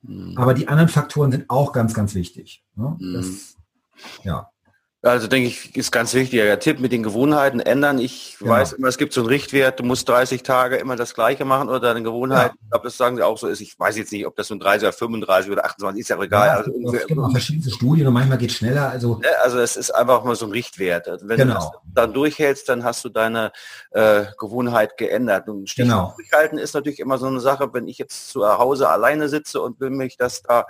[0.00, 0.32] Mhm.
[0.38, 2.64] Aber die anderen Faktoren sind auch ganz, ganz wichtig.
[2.74, 2.96] Ne?
[2.98, 3.12] Mhm.
[3.12, 3.56] Das,
[4.24, 4.50] ja.
[5.06, 6.40] Also denke ich, ist ganz wichtig.
[6.40, 7.98] Der Tipp mit den Gewohnheiten ändern.
[7.98, 8.52] Ich genau.
[8.52, 11.68] weiß immer, es gibt so einen Richtwert, du musst 30 Tage immer das Gleiche machen
[11.68, 12.56] oder deine Gewohnheiten.
[12.56, 12.62] Ja.
[12.64, 13.60] Ich glaube, das sagen sie auch so ist.
[13.60, 16.46] Ich weiß jetzt nicht, ob das nun 30 oder 35 oder 28 ist ja egal.
[16.46, 18.90] Ja, also es gibt auch verschiedene Studien und manchmal geht es schneller.
[18.90, 21.08] Also, also es ist einfach mal so ein Richtwert.
[21.08, 21.54] Also wenn genau.
[21.54, 23.52] du das dann durchhältst, dann hast du deine
[23.92, 25.48] äh, Gewohnheit geändert.
[25.48, 26.14] Und genau.
[26.16, 29.78] durchhalten ist natürlich immer so eine Sache, wenn ich jetzt zu Hause alleine sitze und
[29.78, 30.66] will mich das da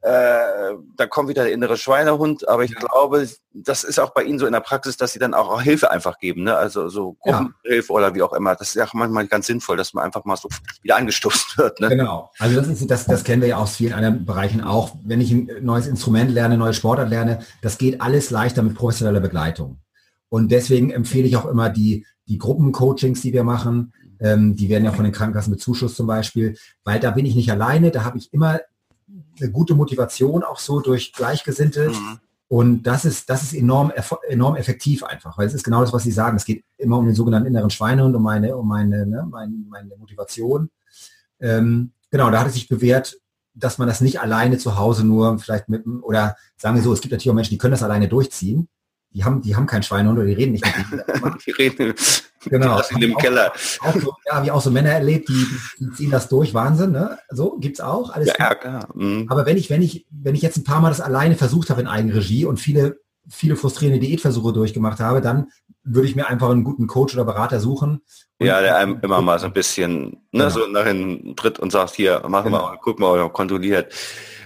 [0.00, 4.38] äh, da kommt wieder der innere Schweinehund, aber ich glaube, das ist auch bei Ihnen
[4.38, 6.56] so in der Praxis, dass Sie dann auch Hilfe einfach geben, ne?
[6.56, 7.96] also so Gruppenhilfe ja.
[7.96, 8.54] oder wie auch immer.
[8.54, 10.48] Das ist ja auch manchmal ganz sinnvoll, dass man einfach mal so
[10.82, 11.80] wieder angestoßen wird.
[11.80, 11.88] Ne?
[11.88, 14.94] Genau, also das, ist, das, das kennen wir ja aus vielen anderen Bereichen auch.
[15.04, 19.20] Wenn ich ein neues Instrument lerne, neue Sportart lerne, das geht alles leichter mit professioneller
[19.20, 19.80] Begleitung.
[20.28, 24.84] Und deswegen empfehle ich auch immer die, die Gruppencoachings, die wir machen, ähm, die werden
[24.84, 28.04] ja von den Krankenkassen mit Zuschuss zum Beispiel, weil da bin ich nicht alleine, da
[28.04, 28.60] habe ich immer
[29.40, 31.90] eine gute Motivation auch so durch Gleichgesinnte.
[31.90, 32.18] Mhm.
[32.48, 33.92] Und das ist, das ist enorm,
[34.26, 36.36] enorm effektiv einfach, weil es ist genau das, was Sie sagen.
[36.36, 39.96] Es geht immer um den sogenannten inneren Schweinehund, um meine, um meine, ne, meine, meine
[39.96, 40.70] Motivation.
[41.40, 43.18] Ähm, genau, da hat es sich bewährt,
[43.54, 47.00] dass man das nicht alleine zu Hause nur vielleicht mit, oder sagen wir so, es
[47.00, 48.68] gibt natürlich auch Menschen, die können das alleine durchziehen
[49.12, 51.94] die haben, die haben keinen Schweinehund oder die reden nicht mit die reden
[52.44, 52.80] genau.
[52.90, 53.52] in dem Keller.
[53.80, 55.46] Auch so, ja, habe ich auch so Männer erlebt, die,
[55.78, 57.18] die, ziehen das durch, Wahnsinn, ne?
[57.30, 58.10] So gibt's auch.
[58.10, 58.88] Alles ja, klar.
[58.94, 59.26] Mhm.
[59.28, 61.80] Aber wenn ich, wenn ich, wenn ich jetzt ein paar Mal das alleine versucht habe
[61.80, 65.48] in Eigenregie und viele, viele frustrierende Diätversuche durchgemacht habe, dann
[65.88, 68.02] würde ich mir einfach einen guten Coach oder Berater suchen.
[68.40, 70.48] Ja, der einem immer mal so ein bisschen ne, genau.
[70.50, 72.58] so nach hinten tritt und sagt, hier, machen genau.
[72.58, 73.92] wir mal, guck mal, kontrolliert.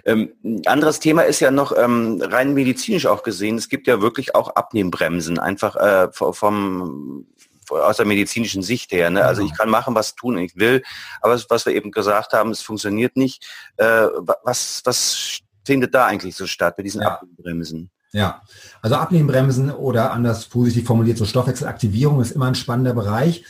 [0.04, 3.56] Ähm, ein anderes Thema ist ja noch ähm, rein medizinisch auch gesehen.
[3.56, 7.26] Es gibt ja wirklich auch Abnehmbremsen, einfach äh, vom
[7.68, 9.08] aus der medizinischen Sicht her.
[9.10, 9.24] Ne?
[9.24, 10.82] Also ich kann machen, was tun ich will,
[11.20, 13.46] aber was wir eben gesagt haben, es funktioniert nicht.
[13.76, 14.08] Äh,
[14.42, 17.14] was, was findet da eigentlich so statt bei diesen ja.
[17.14, 17.90] Abnehmbremsen?
[18.12, 18.42] Ja,
[18.82, 23.44] also Abnehmbremsen oder anders positiv formuliert, so Stoffwechselaktivierung ist immer ein spannender Bereich.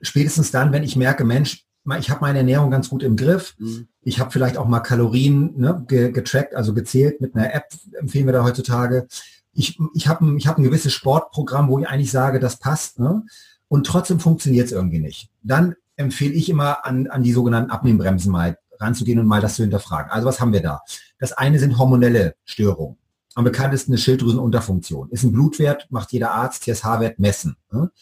[0.00, 1.64] Spätestens dann, wenn ich merke, Mensch,
[2.00, 3.54] ich habe meine Ernährung ganz gut im Griff.
[3.58, 3.86] Mhm.
[4.02, 8.32] Ich habe vielleicht auch mal Kalorien ne, getrackt, also gezählt mit einer App, empfehlen wir
[8.32, 9.06] da heutzutage.
[9.52, 12.98] Ich, ich habe ich hab ein gewisses Sportprogramm, wo ich eigentlich sage, das passt.
[12.98, 13.22] Ne?
[13.68, 15.30] Und trotzdem funktioniert es irgendwie nicht.
[15.42, 19.62] Dann empfehle ich immer an, an die sogenannten Abnehmbremsen mal ranzugehen und mal das zu
[19.62, 20.10] hinterfragen.
[20.10, 20.82] Also was haben wir da?
[21.18, 22.98] Das eine sind hormonelle Störungen.
[23.36, 25.10] Am bekanntesten eine Schilddrüsenunterfunktion.
[25.10, 27.56] Ist ein Blutwert, macht jeder Arzt, TSH-Wert messen.
[27.70, 27.92] Ne?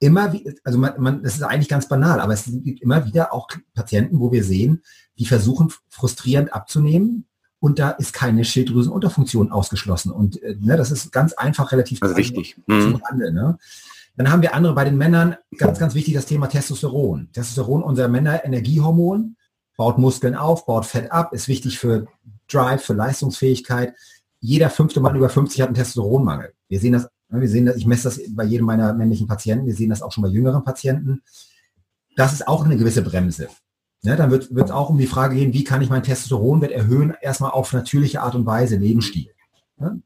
[0.00, 0.32] immer,
[0.64, 4.18] also man, man, das ist eigentlich ganz banal, aber es gibt immer wieder auch Patienten,
[4.18, 4.82] wo wir sehen,
[5.18, 7.26] die versuchen frustrierend abzunehmen
[7.60, 10.10] und da ist keine Schilddrüsenunterfunktion ausgeschlossen.
[10.10, 12.56] Und äh, ne, das ist ganz einfach relativ also wichtig.
[12.66, 13.00] Mhm.
[13.10, 13.58] Ne?
[14.16, 17.28] Dann haben wir andere bei den Männern, ganz, ganz wichtig, das Thema Testosteron.
[17.32, 19.36] Testosteron, unser Männer-Energiehormon,
[19.76, 22.06] baut Muskeln auf, baut Fett ab, ist wichtig für
[22.48, 23.94] Drive, für Leistungsfähigkeit.
[24.40, 26.54] Jeder fünfte Mann über 50 hat einen Testosteronmangel.
[26.68, 29.74] Wir sehen das wir sehen das, ich messe das bei jedem meiner männlichen Patienten, wir
[29.74, 31.22] sehen das auch schon bei jüngeren Patienten.
[32.16, 33.48] Das ist auch eine gewisse Bremse.
[34.02, 37.14] Ja, dann wird es auch um die Frage gehen, wie kann ich mein Testosteronwert erhöhen,
[37.20, 39.30] erstmal auf natürliche Art und Weise, Lebensstil.
[39.78, 39.96] Ja?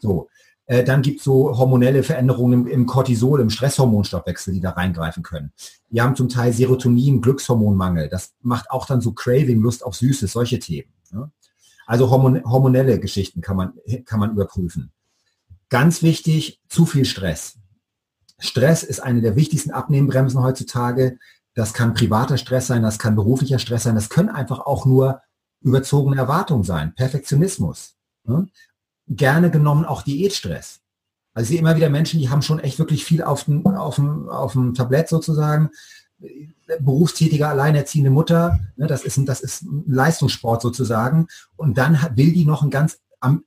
[0.00, 0.28] So,
[0.66, 5.52] äh, dann gibt es so hormonelle Veränderungen im, Cortisol, im Stresshormonstoffwechsel, die da reingreifen können.
[5.88, 8.08] Wir haben zum Teil Serotonin, Glückshormonmangel.
[8.08, 10.92] Das macht auch dann so Craving, Lust auf Süßes, solche Themen.
[11.12, 11.30] Ja?
[11.86, 13.72] Also hormon hormonelle Geschichten kann man,
[14.04, 14.92] kann man überprüfen.
[15.68, 17.58] Ganz wichtig, zu viel Stress.
[18.38, 21.18] Stress ist eine der wichtigsten Abnehmbremsen heutzutage.
[21.54, 25.20] Das kann privater Stress sein, das kann beruflicher Stress sein, das können einfach auch nur
[25.60, 27.94] überzogene Erwartungen sein, Perfektionismus.
[28.24, 28.48] Ne?
[29.06, 30.80] Gerne genommen auch Diätstress.
[31.32, 33.96] Also ich sehe immer wieder Menschen, die haben schon echt wirklich viel auf dem, auf
[33.96, 35.70] dem, auf dem Tablett sozusagen.
[36.80, 41.28] Berufstätige, alleinerziehende Mutter, ne, das, ist ein, das ist ein Leistungssport sozusagen.
[41.56, 42.98] Und dann will die noch ein ganz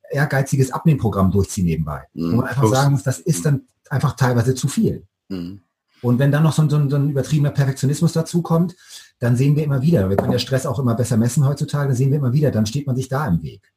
[0.09, 2.03] ehrgeiziges Abnehmprogramm durchziehen nebenbei.
[2.13, 2.31] Mhm.
[2.31, 5.05] Wo man einfach sagen muss, das ist dann einfach teilweise zu viel.
[5.29, 5.61] Mhm.
[6.01, 8.75] Und wenn dann noch so ein, so ein, übertriebener Perfektionismus dazu kommt,
[9.19, 11.95] dann sehen wir immer wieder, wir können ja Stress auch immer besser messen heutzutage, dann
[11.95, 13.73] sehen wir immer wieder, dann steht man sich da im Weg.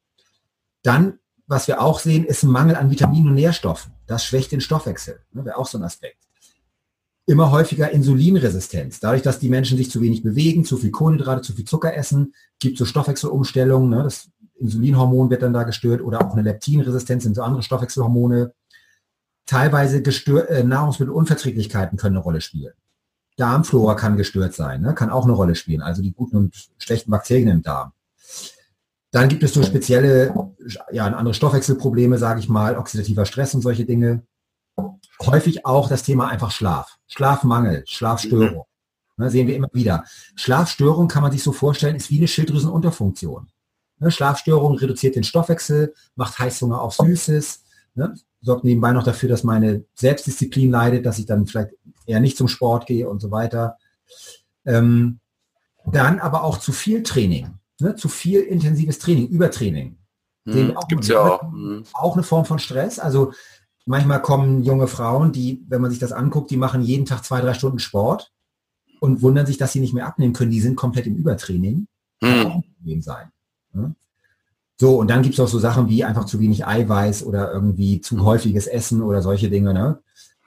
[0.83, 3.93] Dann, was wir auch sehen, ist ein Mangel an Vitaminen und Nährstoffen.
[4.05, 5.19] Das schwächt den Stoffwechsel.
[5.31, 6.27] Ne, Wäre auch so ein Aspekt.
[7.31, 8.99] Immer häufiger Insulinresistenz.
[8.99, 12.33] Dadurch, dass die Menschen sich zu wenig bewegen, zu viel Kohlenhydrate, zu viel Zucker essen,
[12.59, 13.89] gibt es so Stoffwechselumstellungen.
[13.89, 14.03] Ne?
[14.03, 18.51] Das Insulinhormon wird dann da gestört oder auch eine Leptinresistenz sind so andere Stoffwechselhormone.
[19.45, 22.73] Teilweise gestört, äh, Nahrungsmittelunverträglichkeiten können eine Rolle spielen.
[23.37, 24.93] Darmflora kann gestört sein, ne?
[24.93, 27.93] kann auch eine Rolle spielen, also die guten und schlechten Bakterien im Darm.
[29.11, 30.33] Dann gibt es so spezielle,
[30.91, 34.23] ja, andere Stoffwechselprobleme, sage ich mal, oxidativer Stress und solche Dinge.
[35.27, 36.97] Häufig auch das Thema einfach Schlaf.
[37.07, 38.65] Schlafmangel, Schlafstörung.
[39.17, 40.03] Ne, sehen wir immer wieder.
[40.35, 43.49] Schlafstörung kann man sich so vorstellen, ist wie eine Schilddrüsenunterfunktion.
[43.99, 47.63] Ne, Schlafstörung reduziert den Stoffwechsel, macht Heißhunger auf Süßes,
[47.95, 51.71] ne, sorgt nebenbei noch dafür, dass meine Selbstdisziplin leidet, dass ich dann vielleicht
[52.05, 53.77] eher nicht zum Sport gehe und so weiter.
[54.65, 55.19] Ähm,
[55.85, 59.97] dann aber auch zu viel Training, ne, zu viel intensives Training, Übertraining.
[60.45, 61.43] Hm, auch gibt's ja auch.
[61.93, 62.97] Auch eine Form von Stress.
[62.97, 63.33] Also
[63.85, 67.41] manchmal kommen junge Frauen, die, wenn man sich das anguckt, die machen jeden Tag zwei,
[67.41, 68.31] drei Stunden Sport
[68.99, 70.51] und wundern sich, dass sie nicht mehr abnehmen können.
[70.51, 71.87] Die sind komplett im Übertraining.
[72.19, 73.31] Problem sein.
[73.73, 73.95] Ne?
[74.79, 78.01] So, und dann gibt es auch so Sachen wie einfach zu wenig Eiweiß oder irgendwie
[78.01, 79.73] zu häufiges Essen oder solche Dinge.
[79.73, 79.99] Ne?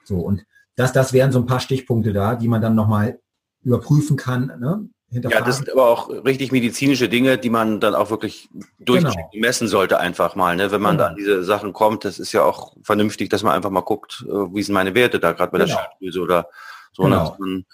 [0.03, 0.45] So, und
[0.75, 3.19] das, das wären so ein paar Stichpunkte da, die man dann nochmal
[3.63, 4.47] überprüfen kann.
[4.59, 4.89] Ne?
[5.23, 8.49] Ja, das sind aber auch richtig medizinische Dinge, die man dann auch wirklich
[8.79, 9.67] durch genau.
[9.67, 10.55] sollte einfach mal.
[10.55, 10.71] Ne?
[10.71, 11.03] Wenn man genau.
[11.03, 14.25] da an diese Sachen kommt, das ist ja auch vernünftig, dass man einfach mal guckt,
[14.27, 15.73] äh, wie sind meine Werte da, gerade bei genau.
[15.73, 16.49] der Schilddrüse oder
[16.91, 17.03] so.
[17.03, 17.35] Genau.
[17.39, 17.65] Man,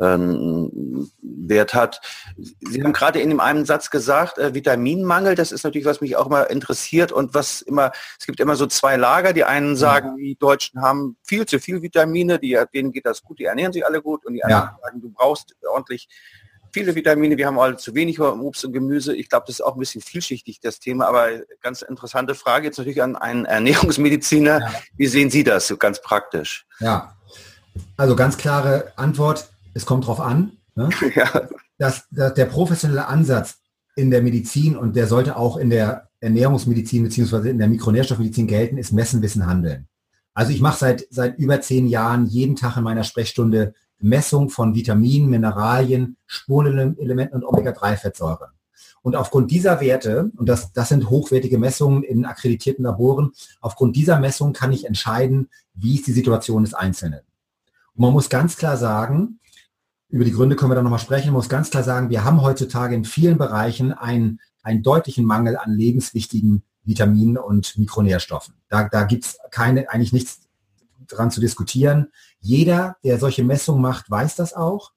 [0.00, 2.00] ähm, Wert hat.
[2.36, 6.16] Sie haben gerade in dem einen Satz gesagt, äh, Vitaminmangel, das ist natürlich, was mich
[6.16, 10.16] auch immer interessiert und was immer, es gibt immer so zwei Lager, die einen sagen,
[10.16, 13.84] die Deutschen haben viel zu viel Vitamine, die, denen geht das gut, die ernähren sich
[13.84, 14.78] alle gut und die anderen ja.
[14.82, 16.08] sagen, du brauchst ordentlich
[16.72, 19.14] viele Vitamine, wir haben alle zu wenig Obst und Gemüse.
[19.14, 21.28] Ich glaube, das ist auch ein bisschen vielschichtig, das Thema, aber
[21.60, 24.60] ganz interessante Frage jetzt natürlich an einen Ernährungsmediziner.
[24.60, 24.72] Ja.
[24.96, 26.66] Wie sehen Sie das ganz praktisch?
[26.80, 27.16] Ja,
[27.96, 30.52] also ganz klare Antwort es kommt drauf an.
[30.74, 30.88] Ne?
[31.14, 31.48] Ja.
[31.78, 33.58] Dass, dass der professionelle Ansatz
[33.96, 38.78] in der Medizin und der sollte auch in der Ernährungsmedizin beziehungsweise in der Mikronährstoffmedizin gelten,
[38.78, 39.88] ist Messen, Wissen, Handeln.
[40.32, 44.74] Also ich mache seit, seit über zehn Jahren jeden Tag in meiner Sprechstunde Messung von
[44.74, 48.50] Vitaminen, Mineralien, Spurenelementen und Omega-3-Fettsäuren.
[49.02, 54.20] Und aufgrund dieser Werte, und das, das sind hochwertige Messungen in akkreditierten Laboren, aufgrund dieser
[54.20, 57.20] Messung kann ich entscheiden, wie ist die Situation des Einzelnen.
[57.94, 59.40] Und man muss ganz klar sagen,
[60.08, 61.28] über die Gründe können wir dann nochmal sprechen.
[61.28, 65.56] Ich muss ganz klar sagen, wir haben heutzutage in vielen Bereichen einen, einen deutlichen Mangel
[65.56, 68.54] an lebenswichtigen Vitaminen und Mikronährstoffen.
[68.68, 70.40] Da, da gibt es eigentlich nichts
[71.08, 72.08] dran zu diskutieren.
[72.40, 74.92] Jeder, der solche Messungen macht, weiß das auch.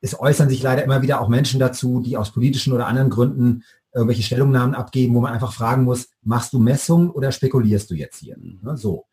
[0.00, 3.64] Es äußern sich leider immer wieder auch Menschen dazu, die aus politischen oder anderen Gründen
[3.94, 8.18] irgendwelche Stellungnahmen abgeben, wo man einfach fragen muss, machst du Messungen oder spekulierst du jetzt
[8.18, 8.36] hier?
[8.74, 9.06] So.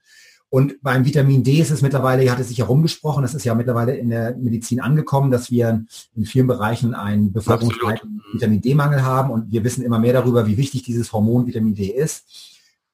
[0.49, 3.95] Und beim Vitamin D ist es mittlerweile, hat es sich herumgesprochen, das ist ja mittlerweile
[3.95, 5.83] in der Medizin angekommen, dass wir
[6.15, 10.57] in vielen Bereichen einen bevölkerungsweiten Vitamin D-Mangel haben und wir wissen immer mehr darüber, wie
[10.57, 12.25] wichtig dieses Hormon Vitamin D ist.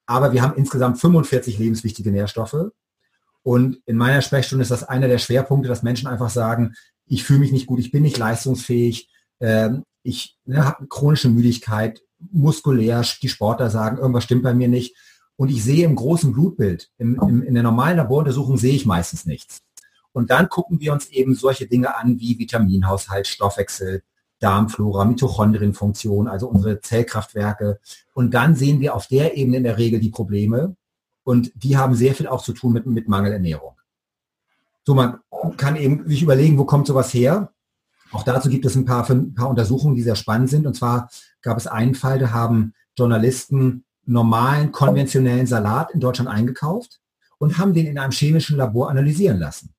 [0.06, 2.72] Aber wir haben insgesamt 45 lebenswichtige Nährstoffe.
[3.50, 6.76] Und in meiner Sprechstunde ist das einer der Schwerpunkte, dass Menschen einfach sagen,
[7.08, 9.10] ich fühle mich nicht gut, ich bin nicht leistungsfähig,
[9.40, 9.72] äh,
[10.04, 12.00] ich ne, habe chronische Müdigkeit,
[12.32, 14.96] muskulär, die Sportler sagen, irgendwas stimmt bei mir nicht
[15.36, 19.26] und ich sehe im großen Blutbild, im, im, in der normalen Laboruntersuchung sehe ich meistens
[19.26, 19.64] nichts.
[20.12, 24.04] Und dann gucken wir uns eben solche Dinge an wie Vitaminhaushalt, Stoffwechsel,
[24.38, 27.80] Darmflora, Mitochondrienfunktion, also unsere Zellkraftwerke.
[28.14, 30.76] Und dann sehen wir auf der Ebene in der Regel die Probleme.
[31.30, 33.76] Und die haben sehr viel auch zu tun mit, mit Mangelernährung.
[34.84, 35.20] So, man
[35.58, 37.54] kann eben sich überlegen, wo kommt sowas her?
[38.12, 40.66] Auch dazu gibt es ein paar, ein paar Untersuchungen, die sehr spannend sind.
[40.66, 41.08] Und zwar
[41.44, 47.00] gab es einen Fall, da haben Journalisten normalen, konventionellen Salat in Deutschland eingekauft
[47.38, 49.76] und haben den in einem chemischen Labor analysieren lassen,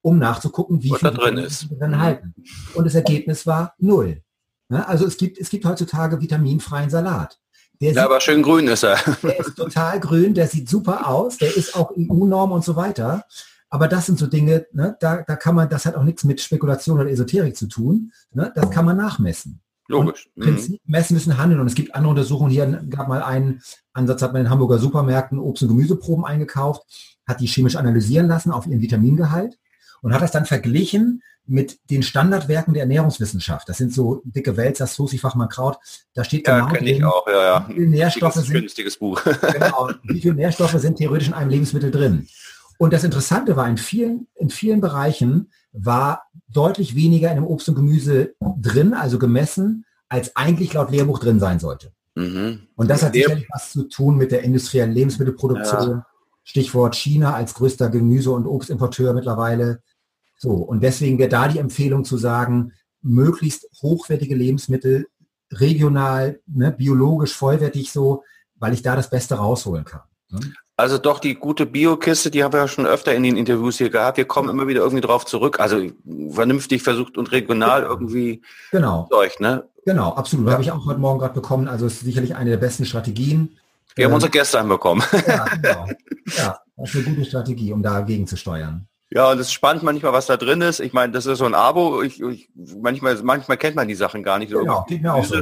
[0.00, 1.68] um nachzugucken, wie viel drin ist.
[1.70, 2.34] drin halten.
[2.72, 4.22] Und das Ergebnis war null.
[4.70, 7.38] Also es gibt, es gibt heutzutage vitaminfreien Salat.
[7.80, 8.98] Der ja, sieht, aber schön grün ist er.
[9.22, 13.24] Der ist total grün, der sieht super aus, der ist auch EU-Norm und so weiter.
[13.68, 16.40] Aber das sind so Dinge, ne, da, da kann man, das hat auch nichts mit
[16.40, 18.12] Spekulation oder Esoterik zu tun.
[18.32, 19.60] Ne, das kann man nachmessen.
[19.88, 20.30] Logisch.
[20.34, 20.42] Mhm.
[20.42, 21.60] Prinzip messen müssen handeln.
[21.60, 22.50] Und es gibt andere Untersuchungen.
[22.50, 23.60] Hier gab mal einen
[23.92, 26.82] Ansatz, hat man in Hamburger Supermärkten Obst- und Gemüseproben eingekauft,
[27.26, 29.58] hat die chemisch analysieren lassen auf ihren Vitamingehalt
[30.04, 33.68] und hat das dann verglichen mit den Standardwerken der Ernährungswissenschaft.
[33.68, 35.78] Das sind so dicke Wälzer, Susi Fachmann Kraut.
[36.14, 37.66] Da steht genau ja, drin, auch, ja, ja.
[37.68, 39.22] wie viele Nährstoffe sind, günstiges Buch.
[39.52, 42.28] genau, wie viele Nährstoffe sind theoretisch in einem Lebensmittel drin.
[42.76, 47.68] Und das Interessante war, in vielen, in vielen Bereichen war deutlich weniger in dem Obst
[47.70, 51.92] und Gemüse drin, also gemessen, als eigentlich laut Lehrbuch drin sein sollte.
[52.14, 52.68] Mhm.
[52.76, 55.90] Und das hat sicherlich was zu tun mit der industriellen Lebensmittelproduktion.
[55.90, 56.06] Ja.
[56.44, 59.80] Stichwort China als größter Gemüse- und Obstimporteur mittlerweile.
[60.44, 65.06] So, und deswegen wäre da die Empfehlung zu sagen, möglichst hochwertige Lebensmittel,
[65.50, 68.24] regional, ne, biologisch vollwertig so,
[68.56, 70.02] weil ich da das Beste rausholen kann.
[70.28, 70.40] Ne?
[70.76, 73.88] Also doch die gute Biokiste, die haben wir ja schon öfter in den Interviews hier
[73.88, 74.18] gehabt.
[74.18, 75.60] Wir kommen immer wieder irgendwie drauf zurück.
[75.60, 75.80] Also
[76.28, 79.08] vernünftig versucht und regional irgendwie genau.
[79.10, 79.66] Zeug, ne?
[79.86, 80.48] Genau, absolut.
[80.48, 80.52] Ja.
[80.52, 81.68] Habe ich auch heute Morgen gerade bekommen.
[81.68, 83.56] Also ist sicherlich eine der besten Strategien.
[83.94, 85.02] Wir ähm, haben unsere Gäste bekommen.
[85.26, 85.88] Ja, genau.
[86.36, 88.88] Ja, das ist eine gute Strategie, um dagegen zu steuern.
[89.14, 90.80] Ja, und es ist spannend manchmal, was da drin ist.
[90.80, 92.02] Ich meine, das ist so ein Abo.
[92.02, 94.52] Ich, ich, manchmal, manchmal kennt man die Sachen gar nicht.
[94.52, 95.36] Genau, geht mir auch so.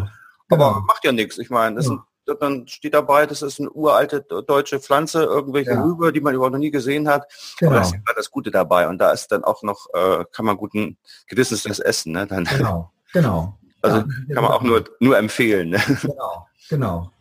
[0.51, 0.81] Aber genau.
[0.87, 1.39] macht ja nichts.
[1.39, 2.05] Ich meine, das ja.
[2.27, 5.83] sind, dann steht dabei, das ist eine uralte deutsche Pflanze, irgendwelche ja.
[5.83, 7.33] Rübe, die man überhaupt noch nie gesehen hat.
[7.59, 7.71] Genau.
[7.71, 8.89] Aber das ist das Gute dabei.
[8.89, 12.13] Und da ist dann auch noch, äh, kann man guten Gewissens das essen.
[12.13, 12.27] Ne?
[12.27, 13.59] Dann, genau, genau.
[13.81, 15.71] Also ja, kann man auch nur, nur empfehlen.
[15.71, 15.81] Ne?
[16.03, 17.12] Genau, genau.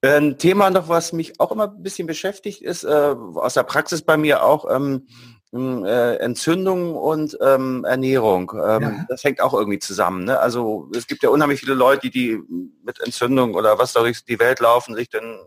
[0.00, 4.02] Ein Thema noch, was mich auch immer ein bisschen beschäftigt, ist äh, aus der Praxis
[4.02, 5.08] bei mir auch ähm,
[5.52, 8.52] äh, Entzündung und ähm, Ernährung.
[8.54, 9.06] Ähm, ja.
[9.08, 10.24] Das hängt auch irgendwie zusammen.
[10.24, 10.38] Ne?
[10.38, 12.38] Also es gibt ja unheimlich viele Leute, die
[12.84, 15.40] mit Entzündung oder was da durch die Welt laufen, sich dann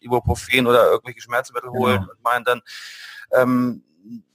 [0.00, 1.82] Ibuprofen oder irgendwelche Schmerzmittel genau.
[1.82, 2.60] holen und meinen dann,
[3.32, 3.82] ähm,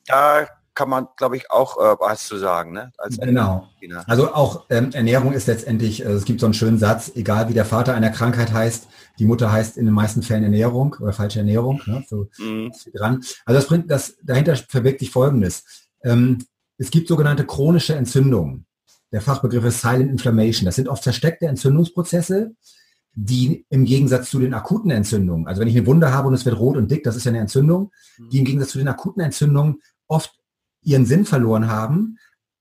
[0.06, 2.74] da kann man, glaube ich, auch äh, was zu sagen.
[2.74, 2.92] Ne?
[2.98, 3.68] Als genau.
[4.08, 7.54] Also auch ähm, Ernährung ist letztendlich, äh, es gibt so einen schönen Satz, egal wie
[7.54, 8.88] der Vater einer Krankheit heißt,
[9.20, 11.82] die Mutter heißt in den meisten Fällen Ernährung oder falsche Ernährung.
[11.86, 12.04] Ne?
[12.08, 12.72] So mhm.
[12.94, 13.24] dran.
[13.46, 15.64] Also das bringt, das dahinter verbirgt sich Folgendes.
[16.04, 16.40] Ähm,
[16.78, 18.66] es gibt sogenannte chronische Entzündungen.
[19.12, 20.66] Der Fachbegriff ist Silent Inflammation.
[20.66, 22.56] Das sind oft versteckte Entzündungsprozesse,
[23.16, 26.46] die im Gegensatz zu den akuten Entzündungen, also wenn ich eine Wunde habe und es
[26.46, 27.92] wird rot und dick, das ist ja eine Entzündung,
[28.32, 30.34] die im Gegensatz zu den akuten Entzündungen oft
[30.84, 32.18] ihren Sinn verloren haben,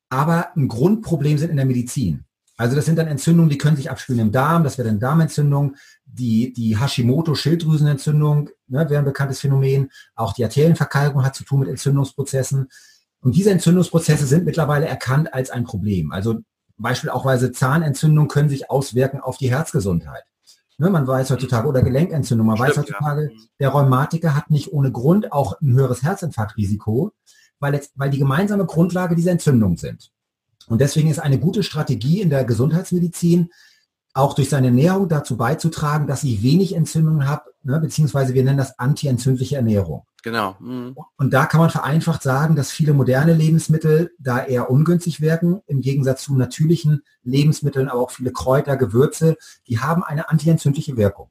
[0.09, 2.25] aber ein Grundproblem sind in der Medizin.
[2.57, 5.77] Also das sind dann Entzündungen, die können sich abspielen im Darm, das wäre dann Darmentzündung,
[6.05, 9.91] die, die Hashimoto-Schilddrüsenentzündung ne, wäre ein bekanntes Phänomen.
[10.15, 12.69] Auch die Arterienverkalkung hat zu tun mit Entzündungsprozessen.
[13.21, 16.13] Und diese Entzündungsprozesse sind mittlerweile erkannt als ein Problem.
[16.13, 16.41] Also
[16.77, 20.25] Beispiel auch weise Zahnentzündungen können sich auswirken auf die Herzgesundheit.
[20.79, 23.41] Ne, man weiß heutzutage, oder Gelenkentzündung, man Stimmt, weiß heutzutage, ja.
[23.61, 27.13] der Rheumatiker hat nicht ohne Grund auch ein höheres Herzinfarktrisiko,
[27.62, 30.11] weil, jetzt, weil die gemeinsame Grundlage dieser Entzündung sind.
[30.66, 33.51] Und deswegen ist eine gute Strategie in der Gesundheitsmedizin,
[34.14, 38.59] auch durch seine Ernährung dazu beizutragen, dass ich wenig Entzündungen habe, ne, beziehungsweise wir nennen
[38.59, 40.05] das antientzündliche Ernährung.
[40.22, 40.57] Genau.
[40.61, 40.96] Mhm.
[41.16, 45.81] Und da kann man vereinfacht sagen, dass viele moderne Lebensmittel da eher ungünstig wirken, im
[45.81, 51.29] Gegensatz zu natürlichen Lebensmitteln, aber auch viele Kräuter, Gewürze, die haben eine antientzündliche Wirkung.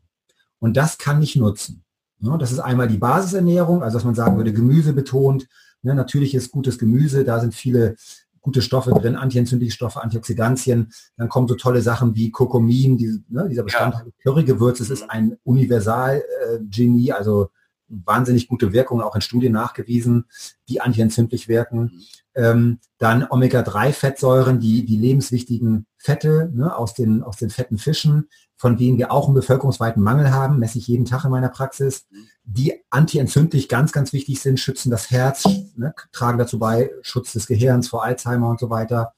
[0.60, 1.84] Und das kann ich nutzen.
[2.20, 5.48] Ne, das ist einmal die Basisernährung, also dass man sagen würde, Gemüse betont,
[5.82, 7.96] ne, natürliches, gutes Gemüse, da sind viele
[8.42, 10.92] gute Stoffe drin, antientzündliche Stoffe, Antioxidantien.
[11.16, 14.12] Dann kommen so tolle Sachen wie Kurkumin, die, ne, dieser Bestandteil ja.
[14.24, 14.80] Currygewürz.
[14.80, 17.52] Es ist ein Universal-Genie, äh, also
[17.88, 20.26] wahnsinnig gute Wirkung, auch in Studien nachgewiesen,
[20.70, 21.92] die antientzündlich wirken.
[22.34, 28.78] Ähm, dann Omega-3-Fettsäuren, die, die lebenswichtigen Fette ne, aus, den, aus den fetten Fischen, von
[28.78, 32.06] denen wir auch einen bevölkerungsweiten Mangel haben, messe ich jeden Tag in meiner Praxis,
[32.44, 37.48] die antientzündlich ganz, ganz wichtig sind, schützen das Herz, ne, tragen dazu bei, Schutz des
[37.48, 39.14] Gehirns vor Alzheimer und so weiter.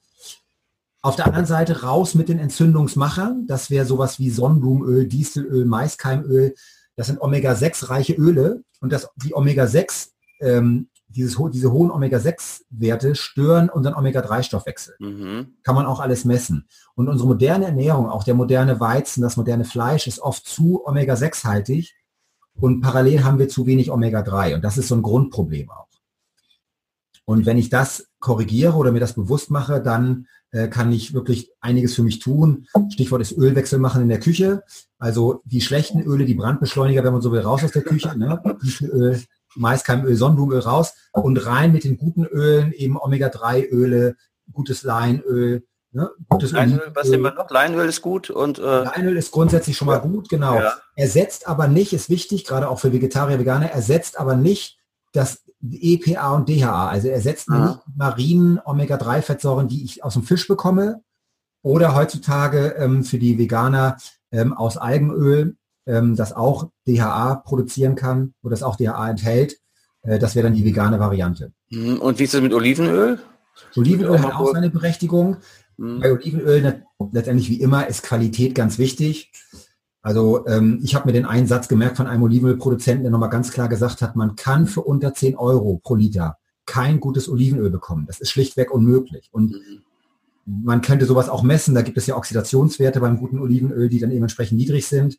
[1.02, 6.54] Auf der anderen Seite raus mit den Entzündungsmachern, das wäre sowas wie Sonnenblumenöl, Dieselöl, Maiskeimöl,
[6.96, 13.94] das sind Omega-6-reiche Öle und das, die Omega-6 ähm, dieses, diese hohen Omega-6-Werte stören unseren
[13.94, 14.96] Omega-3-Stoffwechsel.
[14.98, 15.54] Mhm.
[15.62, 16.68] Kann man auch alles messen.
[16.94, 21.94] Und unsere moderne Ernährung, auch der moderne Weizen, das moderne Fleisch ist oft zu Omega-6-haltig
[22.60, 25.88] und parallel haben wir zu wenig Omega-3 und das ist so ein Grundproblem auch.
[27.26, 31.50] Und wenn ich das korrigiere oder mir das bewusst mache, dann äh, kann ich wirklich
[31.60, 32.66] einiges für mich tun.
[32.90, 34.62] Stichwort ist Ölwechsel machen in der Küche.
[34.98, 38.16] Also die schlechten Öle, die Brandbeschleuniger, wenn man so will, raus aus der Küche.
[38.16, 38.40] Ne?
[38.82, 39.22] Öl,
[39.56, 44.16] Maiskeimöl, Sonnenblumenöl raus und rein mit den guten Ölen, eben Omega-3-Öle,
[44.52, 46.10] gutes Leinöl, ne?
[46.28, 47.50] gutes Leinöl, was nehmen wir noch?
[47.50, 50.56] Leinöl ist gut und äh Leinöl ist grundsätzlich schon mal gut, genau.
[50.56, 50.74] Ja.
[50.96, 54.78] Ersetzt aber nicht, ist wichtig, gerade auch für Vegetarier, Veganer, ersetzt aber nicht
[55.12, 56.88] das EPA und DHA.
[56.88, 57.64] Also ersetzt mhm.
[57.64, 61.02] nicht marinen Omega-3-Fettsäuren, die ich aus dem Fisch bekomme
[61.62, 63.96] oder heutzutage ähm, für die Veganer
[64.30, 65.56] ähm, aus Algenöl
[65.86, 69.58] ähm, das auch DHA produzieren kann oder das auch DHA enthält.
[70.02, 71.52] Äh, das wäre dann die vegane Variante.
[71.70, 71.98] Mhm.
[71.98, 73.18] Und wie ist es mit Olivenöl?
[73.76, 75.38] Olivenöl hat auch seine Berechtigung.
[75.76, 76.00] Mhm.
[76.00, 76.82] Bei Olivenöl
[77.12, 79.32] letztendlich wie immer ist Qualität ganz wichtig.
[80.02, 83.50] Also ähm, ich habe mir den einen Satz gemerkt von einem Olivenölproduzenten, der nochmal ganz
[83.50, 88.04] klar gesagt hat, man kann für unter 10 Euro pro Liter kein gutes Olivenöl bekommen.
[88.06, 89.30] Das ist schlichtweg unmöglich.
[89.32, 89.82] Und mhm.
[90.44, 91.74] man könnte sowas auch messen.
[91.74, 95.18] Da gibt es ja Oxidationswerte beim guten Olivenöl, die dann eben entsprechend niedrig sind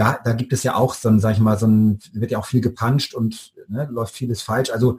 [0.00, 2.38] da, da gibt es ja auch so ein, sag ich mal, so ein, wird ja
[2.38, 4.70] auch viel gepanscht und ne, läuft vieles falsch.
[4.70, 4.96] Also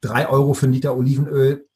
[0.00, 1.68] drei Euro für einen Liter Olivenöl.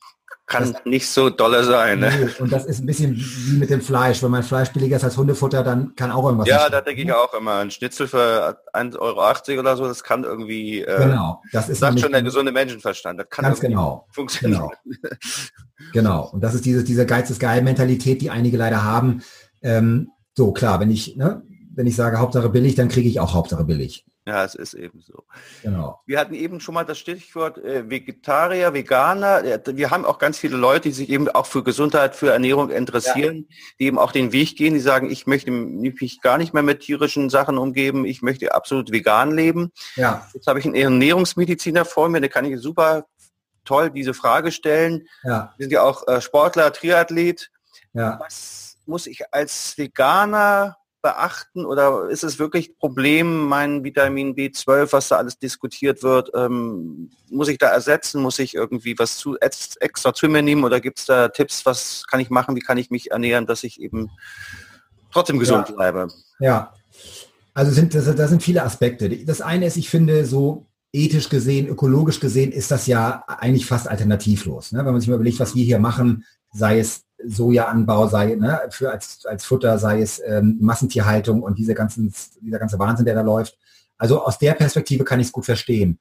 [0.47, 2.01] Kann das, nicht so dolle sein.
[2.01, 2.35] Ne?
[2.41, 4.21] Und das ist ein bisschen wie mit dem Fleisch.
[4.21, 6.49] Wenn mein Fleisch billiger ist als Hundefutter, dann kann auch irgendwas.
[6.49, 7.55] Ja, da denke ich auch immer.
[7.59, 10.83] Ein Schnitzel für 1,80 Euro oder so, das kann irgendwie.
[10.83, 11.43] Äh, genau.
[11.53, 13.21] Das ist sagt schon der gesunde Menschenverstand.
[13.21, 14.09] Das kann ganz genau.
[14.11, 14.71] funktionieren.
[14.85, 15.17] Genau.
[15.93, 16.31] genau.
[16.33, 19.23] Und das ist diese, diese Geiz ist geil Mentalität, die einige leider haben.
[19.63, 21.43] Ähm, so klar, wenn ich, ne,
[21.77, 24.05] wenn ich sage Hauptsache billig, dann kriege ich auch Hauptsache billig.
[24.27, 25.23] Ja, es ist eben so.
[25.63, 26.01] Genau.
[26.05, 29.61] Wir hatten eben schon mal das Stichwort äh, Vegetarier, Veganer.
[29.67, 33.47] Wir haben auch ganz viele Leute, die sich eben auch für Gesundheit, für Ernährung interessieren,
[33.49, 33.57] ja.
[33.79, 36.81] die eben auch den Weg gehen, die sagen, ich möchte mich gar nicht mehr mit
[36.81, 39.71] tierischen Sachen umgeben, ich möchte absolut vegan leben.
[39.95, 40.27] Ja.
[40.35, 43.07] Jetzt habe ich einen Ernährungsmediziner vor mir, der kann ich super
[43.65, 45.07] toll diese Frage stellen.
[45.23, 45.55] Ja.
[45.57, 47.51] Wir sind ja auch äh, Sportler, Triathlet.
[47.93, 48.19] Ja.
[48.19, 55.07] Was muss ich als Veganer beachten oder ist es wirklich Problem, mein Vitamin B12, was
[55.07, 60.13] da alles diskutiert wird, ähm, muss ich da ersetzen, muss ich irgendwie was zu extra
[60.13, 62.91] zu mir nehmen oder gibt es da Tipps, was kann ich machen, wie kann ich
[62.91, 64.11] mich ernähren, dass ich eben
[65.13, 65.75] trotzdem gesund ja.
[65.77, 66.09] bleibe?
[66.41, 66.73] Ja,
[67.55, 69.09] also sind, das, das sind viele Aspekte.
[69.25, 73.87] Das eine ist, ich finde, so ethisch gesehen, ökologisch gesehen, ist das ja eigentlich fast
[73.87, 74.73] alternativlos.
[74.73, 74.81] Ne?
[74.81, 78.91] Wenn man sich mal überlegt, was wir hier machen, sei es Sojaanbau, sei ne, für
[78.91, 83.23] als, als Futter, sei es ähm, Massentierhaltung und diese ganzen, dieser ganze Wahnsinn, der da
[83.23, 83.59] läuft.
[83.99, 85.99] Also aus der Perspektive kann ich es gut verstehen.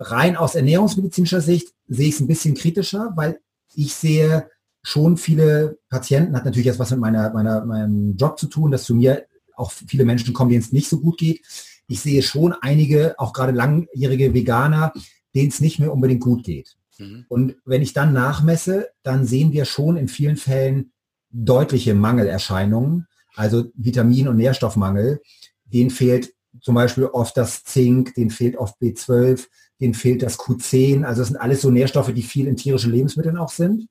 [0.00, 3.40] Rein aus ernährungsmedizinischer Sicht sehe ich es ein bisschen kritischer, weil
[3.74, 4.48] ich sehe
[4.82, 8.84] schon viele Patienten, hat natürlich jetzt was mit meiner, meiner, meinem Job zu tun, dass
[8.84, 11.44] zu mir auch viele Menschen kommen, denen es nicht so gut geht.
[11.88, 14.92] Ich sehe schon einige, auch gerade langjährige Veganer,
[15.34, 16.77] denen es nicht mehr unbedingt gut geht.
[16.98, 17.24] Mhm.
[17.28, 20.92] Und wenn ich dann nachmesse, dann sehen wir schon in vielen Fällen
[21.30, 25.20] deutliche Mangelerscheinungen, also Vitamin- und Nährstoffmangel.
[25.64, 29.46] Den fehlt zum Beispiel oft das Zink, den fehlt oft B12,
[29.80, 31.04] den fehlt das Q10.
[31.04, 33.88] Also das sind alles so Nährstoffe, die viel in tierischen Lebensmitteln auch sind.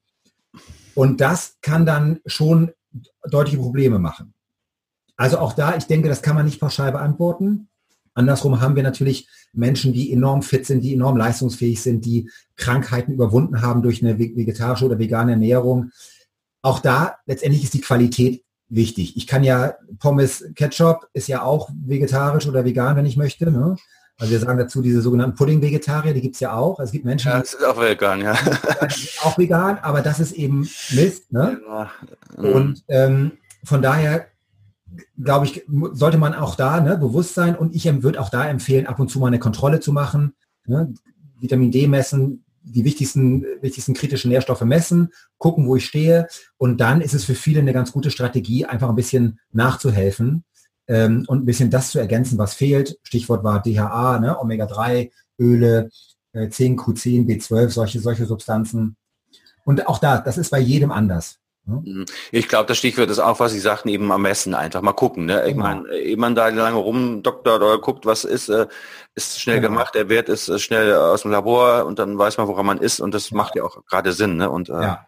[0.96, 2.72] Und das kann dann schon
[3.30, 4.34] deutliche Probleme machen.
[5.16, 7.70] Also auch da, ich denke, das kann man nicht pauschal beantworten.
[8.18, 13.14] Andersrum haben wir natürlich Menschen, die enorm fit sind, die enorm leistungsfähig sind, die Krankheiten
[13.14, 15.92] überwunden haben durch eine vegetarische oder vegane Ernährung.
[16.62, 19.16] Auch da letztendlich ist die Qualität wichtig.
[19.16, 23.50] Ich kann ja Pommes Ketchup ist ja auch vegetarisch oder vegan, wenn ich möchte.
[23.50, 23.78] Ne?
[24.18, 26.80] Also wir sagen dazu diese sogenannten Pudding-Vegetarier, die gibt es ja auch.
[26.80, 28.34] Also es gibt Menschen, ja, das ist auch vegan, ja.
[29.24, 31.32] auch vegan, aber das ist eben Mist.
[31.32, 31.62] Ne?
[32.36, 34.28] Und ähm, von daher
[35.22, 35.64] glaube ich,
[35.94, 39.10] sollte man auch da ne, bewusst sein und ich würde auch da empfehlen, ab und
[39.10, 40.34] zu mal eine Kontrolle zu machen.
[40.66, 40.94] Ne?
[41.40, 46.28] Vitamin D messen, die wichtigsten, wichtigsten kritischen Nährstoffe messen, gucken, wo ich stehe
[46.58, 50.44] und dann ist es für viele eine ganz gute Strategie, einfach ein bisschen nachzuhelfen
[50.88, 53.00] ähm, und ein bisschen das zu ergänzen, was fehlt.
[53.04, 54.40] Stichwort war DHA, ne?
[54.40, 55.90] Omega-3, Öle,
[56.34, 58.98] äh, 10, Q10, B12, solche, solche Substanzen.
[59.64, 61.40] Und auch da, das ist bei jedem anders.
[61.68, 62.06] Mhm.
[62.32, 65.26] Ich glaube, das Stichwort ist auch, was Sie sagten, eben am Messen einfach mal gucken.
[65.26, 65.46] Ne?
[65.46, 65.64] Ich genau.
[65.64, 68.68] meine, ehe man da lange rumdoktert oder guckt, was ist, äh,
[69.16, 69.74] ist schnell genau.
[69.74, 73.00] gemacht, der Wert ist schnell aus dem Labor und dann weiß man, woran man ist
[73.02, 74.38] und das macht ja auch gerade Sinn.
[74.38, 74.50] Ne?
[74.50, 75.08] Und äh, ja.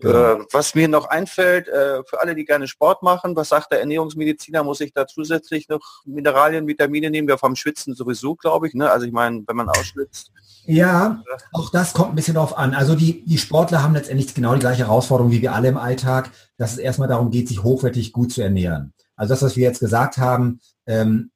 [0.00, 0.40] Genau.
[0.40, 3.80] Äh, was mir noch einfällt, äh, für alle, die gerne Sport machen, was sagt der
[3.80, 7.28] Ernährungsmediziner, muss ich da zusätzlich noch Mineralien, Vitamine nehmen?
[7.28, 8.74] Wir vom Schwitzen sowieso, glaube ich.
[8.74, 8.90] Ne?
[8.90, 10.32] Also ich meine, wenn man ausschwitzt.
[10.66, 11.22] Ja,
[11.52, 12.74] auch das kommt ein bisschen darauf an.
[12.74, 16.30] Also die, die Sportler haben letztendlich genau die gleiche Herausforderung wie wir alle im Alltag,
[16.56, 18.92] dass es erstmal darum geht, sich hochwertig gut zu ernähren.
[19.16, 21.30] Also das, was wir jetzt gesagt haben, ähm,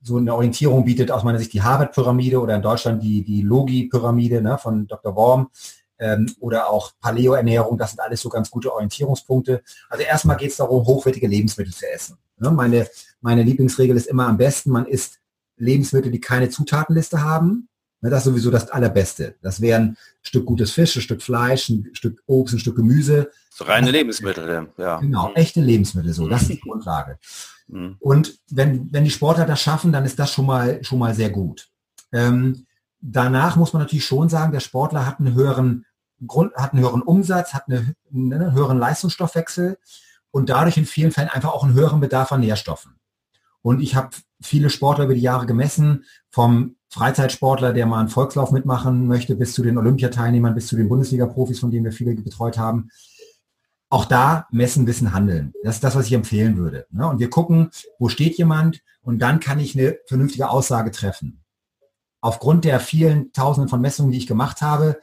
[0.00, 4.40] so eine Orientierung bietet aus meiner Sicht die Harvard-Pyramide oder in Deutschland die, die Logi-Pyramide
[4.40, 5.14] ne, von Dr.
[5.14, 5.50] Worm
[5.98, 9.62] ähm, oder auch Paleo-Ernährung, das sind alles so ganz gute Orientierungspunkte.
[9.88, 12.18] Also erstmal geht es darum, hochwertige Lebensmittel zu essen.
[12.38, 12.50] Ne?
[12.50, 12.86] Meine,
[13.20, 15.18] meine Lieblingsregel ist immer am besten, man isst
[15.56, 17.68] Lebensmittel, die keine Zutatenliste haben.
[18.00, 19.34] Ne, das ist sowieso das Allerbeste.
[19.42, 23.30] Das wären ein Stück gutes Fisch, ein Stück Fleisch, ein Stück Obst, ein Stück Gemüse.
[23.50, 25.00] So reine Lebensmittel, ja.
[25.00, 26.28] Genau, echte Lebensmittel so.
[26.28, 27.18] Das ist die Grundlage.
[27.66, 27.96] Mhm.
[27.98, 31.30] Und wenn, wenn die Sportler das schaffen, dann ist das schon mal, schon mal sehr
[31.30, 31.68] gut.
[32.12, 32.66] Ähm,
[33.00, 35.84] danach muss man natürlich schon sagen, der Sportler hat einen höheren
[36.26, 39.78] Grund, hat einen höheren Umsatz, hat eine, einen höheren Leistungsstoffwechsel
[40.30, 42.94] und dadurch in vielen Fällen einfach auch einen höheren Bedarf an Nährstoffen.
[43.62, 44.10] Und ich habe
[44.40, 49.52] viele Sportler über die Jahre gemessen, vom Freizeitsportler, der mal einen Volkslauf mitmachen möchte, bis
[49.52, 52.90] zu den Olympiateilnehmern, bis zu den Bundesliga-Profis, von denen wir viele betreut haben.
[53.90, 55.52] Auch da messen, wissen, handeln.
[55.62, 56.86] Das ist das, was ich empfehlen würde.
[56.90, 57.06] Ne?
[57.06, 61.42] Und wir gucken, wo steht jemand und dann kann ich eine vernünftige Aussage treffen.
[62.20, 64.98] Aufgrund der vielen Tausenden von Messungen, die ich gemacht habe,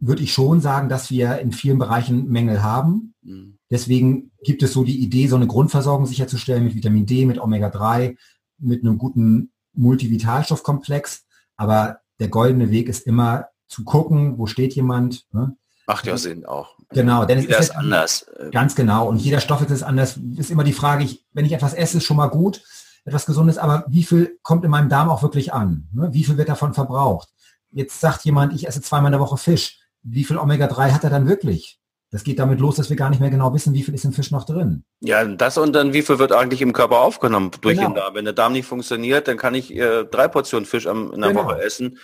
[0.00, 3.14] würde ich schon sagen, dass wir in vielen Bereichen Mängel haben.
[3.22, 3.58] Mhm.
[3.70, 8.16] Deswegen gibt es so die Idee, so eine Grundversorgung sicherzustellen mit Vitamin D, mit Omega-3,
[8.58, 11.24] mit einem guten Multivitalstoffkomplex.
[11.56, 15.26] Aber der goldene Weg ist immer zu gucken, wo steht jemand.
[15.32, 15.56] Ne?
[15.86, 16.76] Macht ja Sinn auch.
[16.90, 18.26] Genau, denn jeder es ist, ist anders.
[18.50, 19.08] Ganz genau.
[19.08, 20.18] Und jeder Stoff ist anders.
[20.36, 22.62] Ist immer die Frage, ich, wenn ich etwas esse, ist schon mal gut,
[23.04, 25.88] etwas Gesundes, aber wie viel kommt in meinem Darm auch wirklich an?
[25.92, 26.08] Ne?
[26.12, 27.28] Wie viel wird davon verbraucht?
[27.70, 31.10] Jetzt sagt jemand, ich esse zweimal in der Woche Fisch wie viel Omega-3 hat er
[31.10, 31.78] dann wirklich?
[32.10, 34.14] Das geht damit los, dass wir gar nicht mehr genau wissen, wie viel ist im
[34.14, 34.84] Fisch noch drin.
[35.00, 37.90] Ja, das und dann wie viel wird eigentlich im Körper aufgenommen durch genau.
[37.90, 38.14] den Darm.
[38.14, 41.30] Wenn der Darm nicht funktioniert, dann kann ich äh, drei Portionen Fisch am, in der
[41.32, 41.44] genau.
[41.44, 41.98] Woche essen.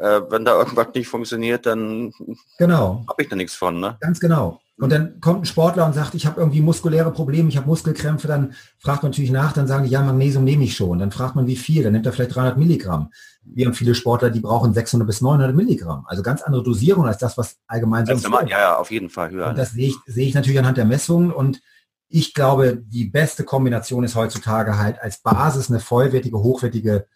[0.00, 2.12] Äh, wenn da irgendwas nicht funktioniert, dann
[2.56, 3.04] genau.
[3.06, 3.80] habe ich da nichts von.
[3.80, 3.98] Ne?
[4.00, 4.60] Ganz genau.
[4.78, 8.26] Und dann kommt ein Sportler und sagt, ich habe irgendwie muskuläre Probleme, ich habe Muskelkrämpfe,
[8.26, 10.98] dann fragt man natürlich nach, dann sagen die, ja, Magnesium nehme ich schon.
[10.98, 13.10] Dann fragt man, wie viel, dann nimmt er vielleicht 300 Milligramm.
[13.42, 16.06] Wir haben viele Sportler, die brauchen 600 bis 900 Milligramm.
[16.06, 19.48] Also ganz andere Dosierung als das, was allgemein sonst Ja, ja, auf jeden Fall höher.
[19.48, 21.60] Und das sehe ich, sehe ich natürlich anhand der Messungen und
[22.08, 27.06] ich glaube, die beste Kombination ist heutzutage halt als Basis eine vollwertige, hochwertige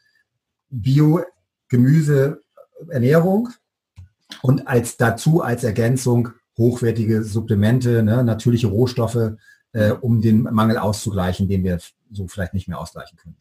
[2.79, 3.51] Bio-Gemüse-Ernährung
[4.43, 9.33] und als dazu als Ergänzung hochwertige Supplemente, ne, natürliche Rohstoffe,
[9.73, 11.79] äh, um den Mangel auszugleichen, den wir
[12.13, 13.37] so vielleicht nicht mehr ausgleichen können.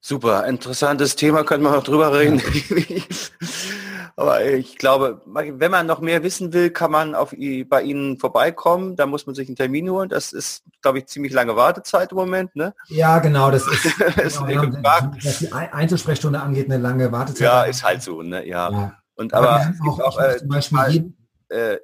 [0.00, 2.40] Super, interessantes Thema, können wir noch drüber reden.
[2.88, 3.02] Ja.
[4.16, 7.34] Aber ich glaube, wenn man noch mehr wissen will, kann man auf,
[7.68, 8.94] bei Ihnen vorbeikommen.
[8.94, 10.08] Da muss man sich einen Termin holen.
[10.08, 12.54] Das ist, glaube ich, ziemlich lange Wartezeit im Moment.
[12.54, 12.74] Ne?
[12.88, 13.50] Ja, genau.
[13.50, 13.98] Das ist,
[14.46, 17.40] genau, genau, was die Einzelsprechstunde angeht, eine lange Wartezeit.
[17.40, 18.22] Ja, ist halt so.
[18.22, 18.46] Ne?
[18.46, 18.70] Ja.
[18.70, 18.92] ja.
[19.16, 21.12] Und aber, aber auch, auch äh, zum Beispiel
[21.48, 21.78] äh,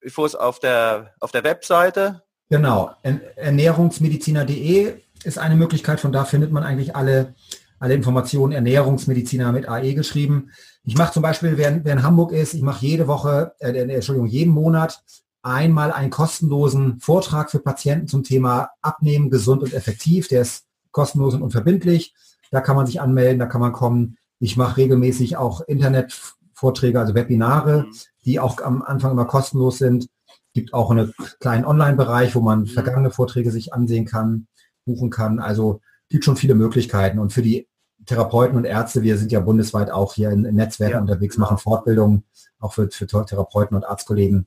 [0.00, 2.22] Infos auf der, auf der Webseite?
[2.50, 2.92] Genau,
[3.36, 7.34] ernährungsmediziner.de ist eine Möglichkeit, von da findet man eigentlich alle,
[7.78, 10.50] alle Informationen, Ernährungsmediziner mit AE geschrieben.
[10.84, 14.28] Ich mache zum Beispiel, wer, wer in Hamburg ist, ich mache jede Woche, äh, Entschuldigung,
[14.28, 15.02] jeden Monat
[15.42, 20.28] einmal einen kostenlosen Vortrag für Patienten zum Thema Abnehmen, gesund und effektiv.
[20.28, 22.14] Der ist kostenlos und unverbindlich.
[22.50, 24.16] Da kann man sich anmelden, da kann man kommen.
[24.38, 27.92] Ich mache regelmäßig auch Internetvorträge, also Webinare, mhm
[28.24, 30.08] die auch am Anfang immer kostenlos sind.
[30.52, 32.66] Gibt auch einen kleinen Online-Bereich, wo man mhm.
[32.66, 34.46] vergangene Vorträge sich ansehen kann,
[34.84, 35.38] buchen kann.
[35.38, 37.18] Also gibt schon viele Möglichkeiten.
[37.18, 37.68] Und für die
[38.06, 42.24] Therapeuten und Ärzte, wir sind ja bundesweit auch hier in, Netzwerken ja, unterwegs, machen Fortbildungen,
[42.60, 44.46] auch für, für Therapeuten und Arztkollegen.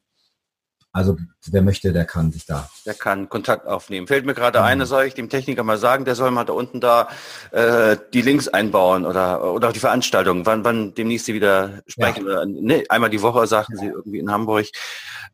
[0.97, 1.15] Also
[1.51, 2.67] wer möchte, der kann sich da.
[2.85, 4.07] Der kann Kontakt aufnehmen.
[4.07, 4.65] Fällt mir gerade mhm.
[4.65, 7.09] ein, soll ich dem Techniker mal sagen, der soll mal da unten da
[7.51, 12.27] äh, die Links einbauen oder oder auch die Veranstaltung, wann wann demnächst sie wieder sprechen.
[12.27, 12.45] Ja.
[12.45, 13.79] nee, einmal die Woche sagten ja.
[13.79, 14.65] sie irgendwie in Hamburg.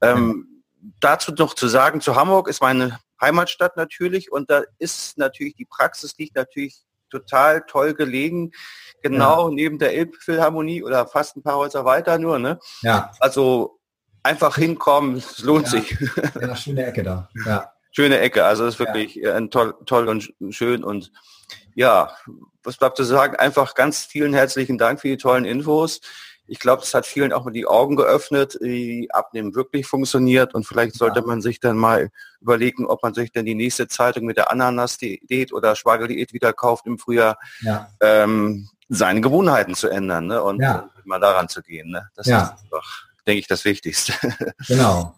[0.01, 0.47] Ähm,
[0.81, 0.89] ja.
[0.99, 5.65] Dazu noch zu sagen, zu Hamburg ist meine Heimatstadt natürlich und da ist natürlich die
[5.65, 6.83] Praxis liegt natürlich
[7.13, 8.51] total toll gelegen,
[9.01, 12.39] genau neben der Elbphilharmonie oder fast ein paar Häuser weiter nur.
[12.39, 12.59] Ne?
[12.81, 13.11] Ja.
[13.19, 13.79] Also
[14.23, 15.71] einfach hinkommen, es lohnt ja.
[15.71, 15.97] sich.
[16.41, 17.29] Ja, schöne Ecke da.
[17.45, 17.71] Ja.
[17.91, 19.37] Schöne Ecke, also es ist wirklich ja.
[19.37, 21.11] Äh, toll, toll und schön und
[21.75, 22.15] ja,
[22.63, 23.35] was bleibt zu sagen?
[23.35, 26.01] Einfach ganz vielen herzlichen Dank für die tollen Infos.
[26.45, 30.65] Ich glaube, es hat vielen auch mal die Augen geöffnet, wie Abnehmen wirklich funktioniert und
[30.65, 31.25] vielleicht sollte ja.
[31.25, 32.09] man sich dann mal
[32.41, 36.85] überlegen, ob man sich denn die nächste Zeitung mit der Ananas-Diät oder Spargeldiät wieder kauft
[36.85, 37.89] im Frühjahr, ja.
[38.01, 40.43] ähm, seine Gewohnheiten zu ändern ne?
[40.43, 40.89] und ja.
[41.05, 41.89] mal daran zu gehen.
[41.89, 42.09] Ne?
[42.15, 42.43] Das ja.
[42.43, 44.13] ist einfach denke ich, das Wichtigste.
[44.67, 45.15] Genau.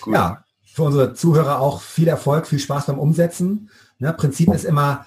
[0.00, 0.14] Gut.
[0.14, 3.70] Ja, für unsere Zuhörer auch viel Erfolg, viel Spaß beim Umsetzen.
[3.98, 5.06] Ne, Prinzip ist immer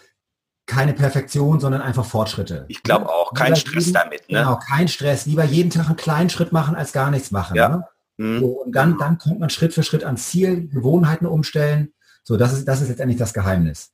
[0.72, 2.64] keine Perfektion, sondern einfach Fortschritte.
[2.70, 4.22] Ich glaube auch, kein Stress jeden, damit.
[4.30, 4.40] Ne?
[4.40, 5.26] Genau, kein Stress.
[5.26, 7.58] Lieber jeden Tag einen kleinen Schritt machen, als gar nichts machen.
[7.58, 7.68] Ja.
[7.68, 7.88] Ne?
[8.16, 8.40] Mhm.
[8.40, 11.94] So, und dann, dann kommt man Schritt für Schritt ans Ziel, Gewohnheiten umstellen.
[12.24, 13.92] So, das ist, das ist letztendlich das Geheimnis.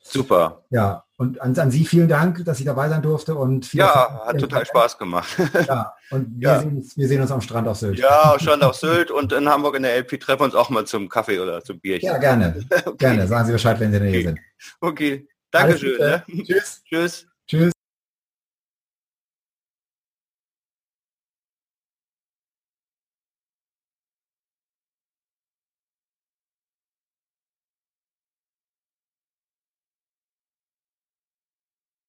[0.00, 0.64] Super.
[0.70, 3.34] Ja, und an, an Sie vielen Dank, dass ich dabei sein durfte.
[3.34, 4.26] Und ja, Erfahrung.
[4.28, 5.28] hat total Spaß gemacht.
[5.66, 6.60] Ja, und wir, ja.
[6.60, 7.98] Sehen uns, wir sehen uns am Strand auf Sylt.
[7.98, 10.68] Ja, am Strand auf Sylt und in Hamburg in der LP treffen wir uns auch
[10.68, 12.06] mal zum Kaffee oder zum Bierchen.
[12.06, 12.54] Ja, gerne.
[12.84, 12.96] Okay.
[12.98, 13.26] Gerne.
[13.26, 14.28] Sagen Sie Bescheid, wenn Sie in der Nähe okay.
[14.28, 14.40] sind.
[14.80, 15.98] Okay, Dankeschön.
[15.98, 16.24] Ne?
[16.44, 16.82] Tschüss.
[16.84, 17.26] Tschüss.
[17.46, 17.77] Tschüss.